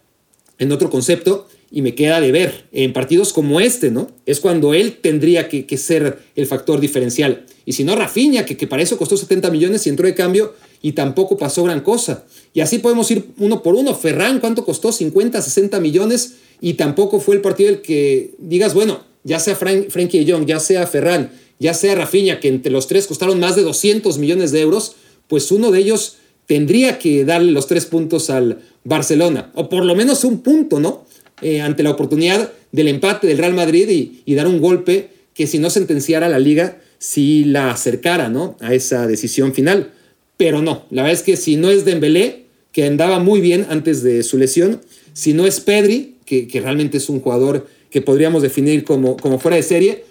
[0.60, 2.65] en otro concepto y me queda de ver.
[2.71, 4.11] En partidos como este, ¿no?
[4.28, 7.45] Es cuando él tendría que, ser el factor diferencial.
[7.65, 10.53] Y si no, Rafinha, que, que para eso costó 70 millones y entró de cambio
[10.84, 12.26] y tampoco pasó gran cosa.
[12.53, 13.95] Y así podemos ir uno por uno.
[13.95, 14.91] Ferran, ¿cuánto costó?
[14.91, 19.89] 50, 60 millones y tampoco fue el partido el que digas, bueno, ya sea Frank,
[19.89, 23.55] Frankie de Jong, ya sea Ferran, ya sea Rafinha, que entre los tres costaron más
[23.55, 24.95] de 200 millones de euros,
[25.28, 29.95] pues uno de ellos tendría que darle los tres puntos al Barcelona, o por lo
[29.95, 31.03] menos un punto, ¿no?
[31.44, 35.60] Eh, ante la oportunidad del empate del Real Madrid y, dar un golpe que si
[35.60, 38.56] no sentenciara la liga, sí la acercara, ¿no?
[38.62, 39.91] A esa decisión final.
[40.38, 44.04] Pero no, la verdad es que si no es Dembélé, que andaba muy bien antes
[44.04, 44.82] de su lesión,
[45.14, 49.38] si no es Pedri, que, que realmente es un jugador que podríamos definir como, como
[49.38, 50.06] fuera de serie,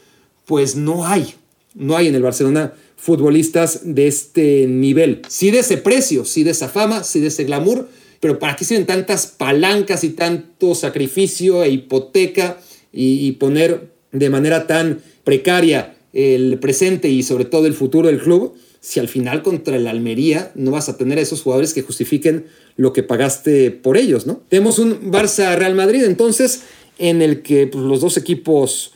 [0.47, 1.35] pues no hay.
[1.75, 5.23] No hay en el Barcelona futbolistas de este nivel.
[5.29, 7.89] Sí de ese precio, sí de esa fama, sí de ese glamour,
[8.23, 12.57] pero ¿para qué sirven tantas palancas y tanto sacrificio e hipoteca
[12.93, 18.55] y, poner de manera tan precaria el presente y sobre todo el futuro del club?
[18.79, 22.47] Si al final contra el Almería no vas a tener a esos jugadores que justifiquen
[22.77, 24.41] lo que pagaste por ellos, ¿no?
[24.49, 26.63] Tenemos un Barça-Real Madrid entonces
[27.01, 28.93] en el que pues, los dos equipos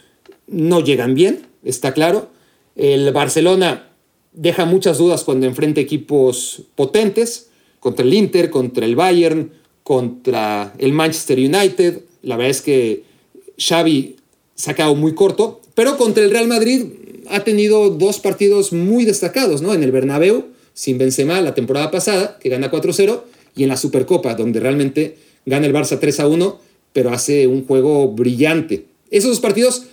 [0.47, 2.31] no llegan bien, está claro.
[2.77, 3.89] El Barcelona
[4.33, 7.49] deja muchas dudas cuando enfrenta equipos potentes
[7.87, 9.53] contra el Inter, contra el Bayern,
[9.85, 12.01] contra el Manchester United.
[12.23, 13.05] La verdad es que
[13.59, 14.17] Xavi
[14.57, 16.83] se ha quedado muy corto, pero contra el Real Madrid
[17.29, 19.73] ha tenido dos partidos muy destacados, ¿no?
[19.73, 23.21] En el Bernabéu, sin Benzema la temporada pasada, que gana 4-0,
[23.55, 26.57] y en la Supercopa, donde realmente gana el Barça 3-1,
[26.93, 28.87] pero hace un juego brillante.
[29.13, 29.85] Esos dos partidos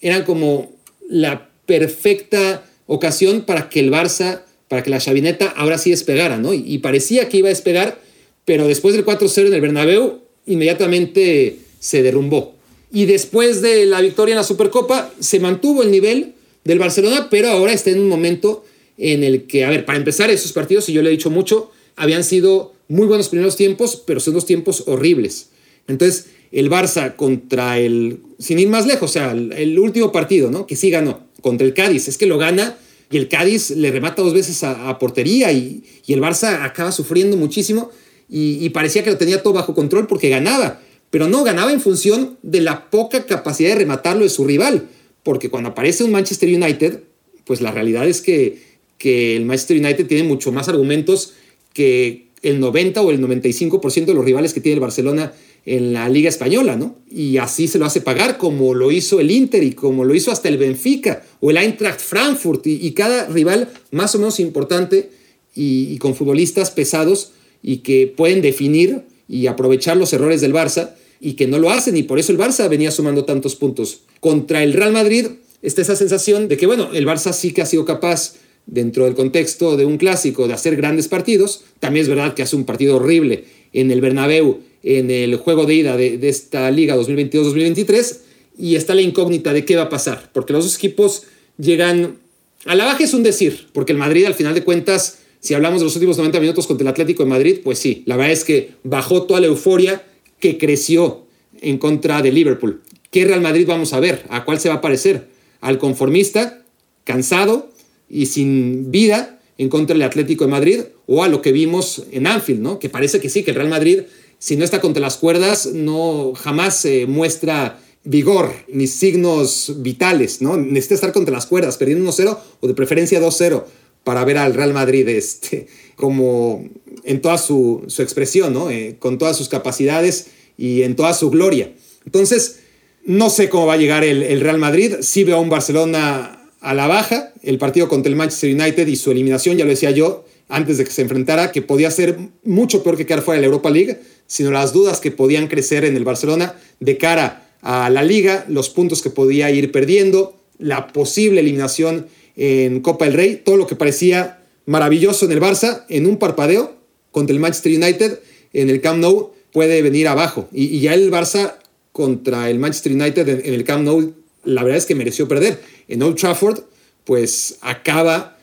[0.00, 0.72] eran como
[1.06, 4.40] la perfecta ocasión para que el Barça
[4.72, 6.54] para que la chavineta ahora sí despegara, ¿no?
[6.54, 8.00] Y, parecía que iba a despegar,
[8.46, 12.54] pero después del 4-0 en el Bernabéu, inmediatamente se derrumbó.
[12.90, 16.32] Y después de la victoria en la Supercopa, se mantuvo el nivel
[16.64, 18.64] del Barcelona, pero ahora está en un momento
[18.96, 21.70] en el que, a ver, para empezar esos partidos, y yo le he dicho mucho,
[21.94, 25.50] habían sido muy buenos primeros tiempos, pero son dos tiempos horribles.
[25.86, 30.66] Entonces, el Barça contra el, sin ir más lejos, o sea, el, último partido, ¿no?
[30.66, 32.78] Que sí ganó, contra el Cádiz, es que lo gana
[33.12, 37.90] y el Cádiz le remata dos veces a, portería y, el Barça acaba sufriendo muchísimo
[38.28, 42.38] y, parecía que lo tenía todo bajo control porque ganaba, pero no, ganaba en función
[42.42, 44.88] de la poca capacidad de rematarlo de su rival,
[45.22, 47.02] porque cuando aparece un Manchester United,
[47.44, 48.62] pues la realidad es que,
[48.96, 51.34] que el Manchester United tiene mucho más argumentos
[51.74, 55.32] que el 90 o el 95% de los rivales que tiene el Barcelona
[55.64, 56.96] en la Liga Española, ¿no?
[57.08, 60.32] Y así se lo hace pagar, como lo hizo el Inter y como lo hizo
[60.32, 65.10] hasta el Benfica o el Eintracht Frankfurt y, cada rival más o menos importante
[65.54, 67.32] y, con futbolistas pesados
[67.62, 71.96] y que pueden definir y aprovechar los errores del Barça y que no lo hacen
[71.96, 74.00] y por eso el Barça venía sumando tantos puntos.
[74.18, 75.26] Contra el Real Madrid
[75.62, 78.34] está esa sensación de que, bueno, el Barça sí que ha sido capaz
[78.66, 81.62] dentro del contexto de un clásico de hacer grandes partidos.
[81.78, 85.74] También es verdad que hace un partido horrible en el Bernabéu en el juego de
[85.74, 88.18] ida de, esta liga 2022-2023
[88.58, 91.24] y está la incógnita de qué va a pasar, porque los dos equipos
[91.58, 92.18] llegan
[92.64, 95.80] a la baja es un decir, porque el Madrid al final de cuentas, si hablamos
[95.80, 98.44] de los últimos 90 minutos contra el Atlético de Madrid, pues sí, la verdad es
[98.44, 100.04] que bajó toda la euforia
[100.38, 101.26] que creció
[101.60, 102.82] en contra de Liverpool.
[103.10, 104.24] ¿Qué Real Madrid vamos a ver?
[104.28, 105.28] ¿A cuál se va a parecer?
[105.60, 106.62] ¿Al conformista,
[107.04, 107.70] cansado
[108.08, 110.80] y sin vida en contra del Atlético de Madrid?
[111.06, 112.78] ¿O a lo que vimos en Anfield, ¿no?
[112.78, 114.02] que parece que sí, que el Real Madrid
[114.42, 120.56] si no está contra las cuerdas, no jamás se muestra vigor ni signos vitales, ¿no?
[120.56, 123.62] Necesita estar contra las cuerdas, perdiendo 1-0 o de preferencia 2-0
[124.02, 126.68] para ver al Real Madrid este, como
[127.04, 128.68] en toda su, expresión, ¿no?
[128.68, 130.26] Eh, con todas sus capacidades
[130.58, 131.72] y en toda su gloria.
[132.04, 132.62] Entonces,
[133.04, 134.94] no sé cómo va a llegar el, el Real Madrid.
[135.02, 137.32] Sí veo a un Barcelona a la baja.
[137.44, 140.84] El partido contra el Manchester United y su eliminación, ya lo decía yo, antes de
[140.84, 144.00] que se enfrentara, que podía ser mucho peor que quedar fuera de la Europa League
[144.26, 148.70] sino las dudas que podían crecer en el Barcelona de cara a la liga, los
[148.70, 152.06] puntos que podía ir perdiendo, la posible eliminación
[152.36, 156.76] en Copa del Rey, todo lo que parecía maravilloso en el Barça, en un parpadeo
[157.10, 158.18] contra el Manchester United,
[158.52, 160.48] en el Camp Nou, puede venir abajo.
[160.52, 161.56] Y, ya el Barça
[161.92, 164.14] contra el Manchester United en, el Camp Nou,
[164.44, 165.60] la verdad es que mereció perder.
[165.88, 166.60] En Old Trafford,
[167.04, 168.38] pues acaba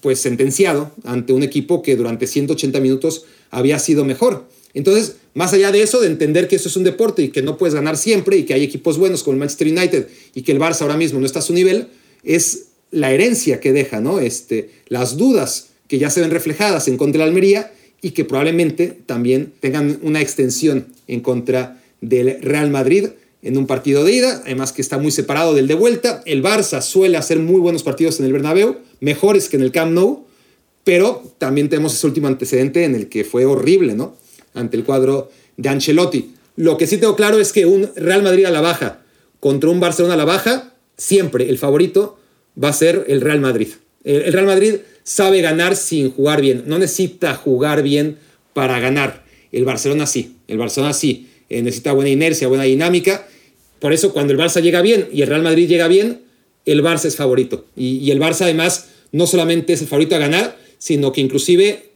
[0.00, 4.48] pues sentenciado ante un equipo que durante 180 minutos había sido mejor.
[4.74, 7.56] Entonces, más allá de eso, de entender que eso es un deporte y que no
[7.56, 10.58] puedes ganar siempre y que hay equipos buenos como el Manchester United y que el
[10.58, 11.88] Barça ahora mismo no está a su nivel,
[12.24, 14.20] es la herencia que deja, ¿no?
[14.20, 18.24] Este, las dudas que ya se ven reflejadas en contra de la Almería y que
[18.24, 23.08] probablemente también tengan una extensión en contra del Real Madrid
[23.42, 26.22] en un partido de ida, además que está muy separado del de vuelta.
[26.26, 29.92] El Barça suele hacer muy buenos partidos en el Bernabéu, mejores que en el Camp
[29.92, 30.26] Nou,
[30.82, 34.16] pero también tenemos ese último antecedente en el que fue horrible, ¿no?
[34.56, 36.32] Ante el cuadro de Ancelotti.
[36.56, 39.02] Lo que sí tengo claro es que un Real Madrid a la baja
[39.38, 42.18] contra un Barcelona a la baja, siempre el favorito
[42.62, 43.68] va a ser el Real Madrid.
[44.02, 48.16] El Real Madrid sabe ganar sin jugar bien, no necesita jugar bien
[48.54, 49.24] para ganar.
[49.52, 53.28] El Barcelona sí, el Barcelona sí, eh, necesita buena inercia, buena dinámica.
[53.78, 56.22] Por eso cuando el Barça llega bien y el Real Madrid llega bien,
[56.64, 57.66] el Barça es favorito.
[57.76, 61.90] Y, y el Barça además no solamente es el favorito a ganar, sino que inclusive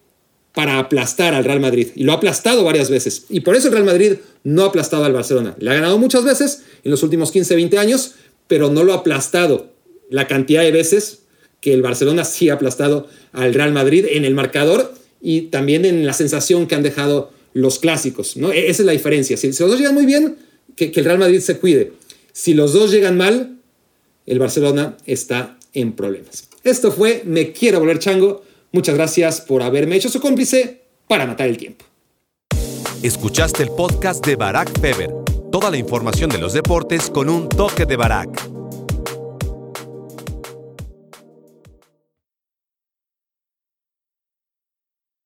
[0.54, 1.88] para aplastar al Real Madrid.
[1.94, 3.26] Y lo ha aplastado varias veces.
[3.28, 5.54] Y por eso el Real Madrid no ha aplastado al Barcelona.
[5.58, 8.14] Le ha ganado muchas veces en los últimos 15, 20 años,
[8.46, 9.72] pero no lo ha aplastado
[10.08, 11.20] la cantidad de veces
[11.60, 16.06] que el Barcelona sí ha aplastado al Real Madrid en el marcador y también en
[16.06, 18.36] la sensación que han dejado los clásicos.
[18.36, 18.52] ¿no?
[18.52, 19.36] E-, esa es la diferencia.
[19.36, 20.36] Si, los dos llegan muy bien,
[20.74, 21.92] que, que el Real Madrid se cuide.
[22.32, 23.58] Si los dos llegan mal,
[24.26, 26.48] el Barcelona está en problemas.
[26.64, 28.44] Esto fue Me Quiero Volver Chango.
[28.72, 31.84] Muchas gracias por haberme hecho su cómplice para matar el tiempo.
[33.02, 35.10] Escuchaste el podcast de Barack Feber.
[35.50, 38.59] Toda la información de los deportes con un toque de Barack.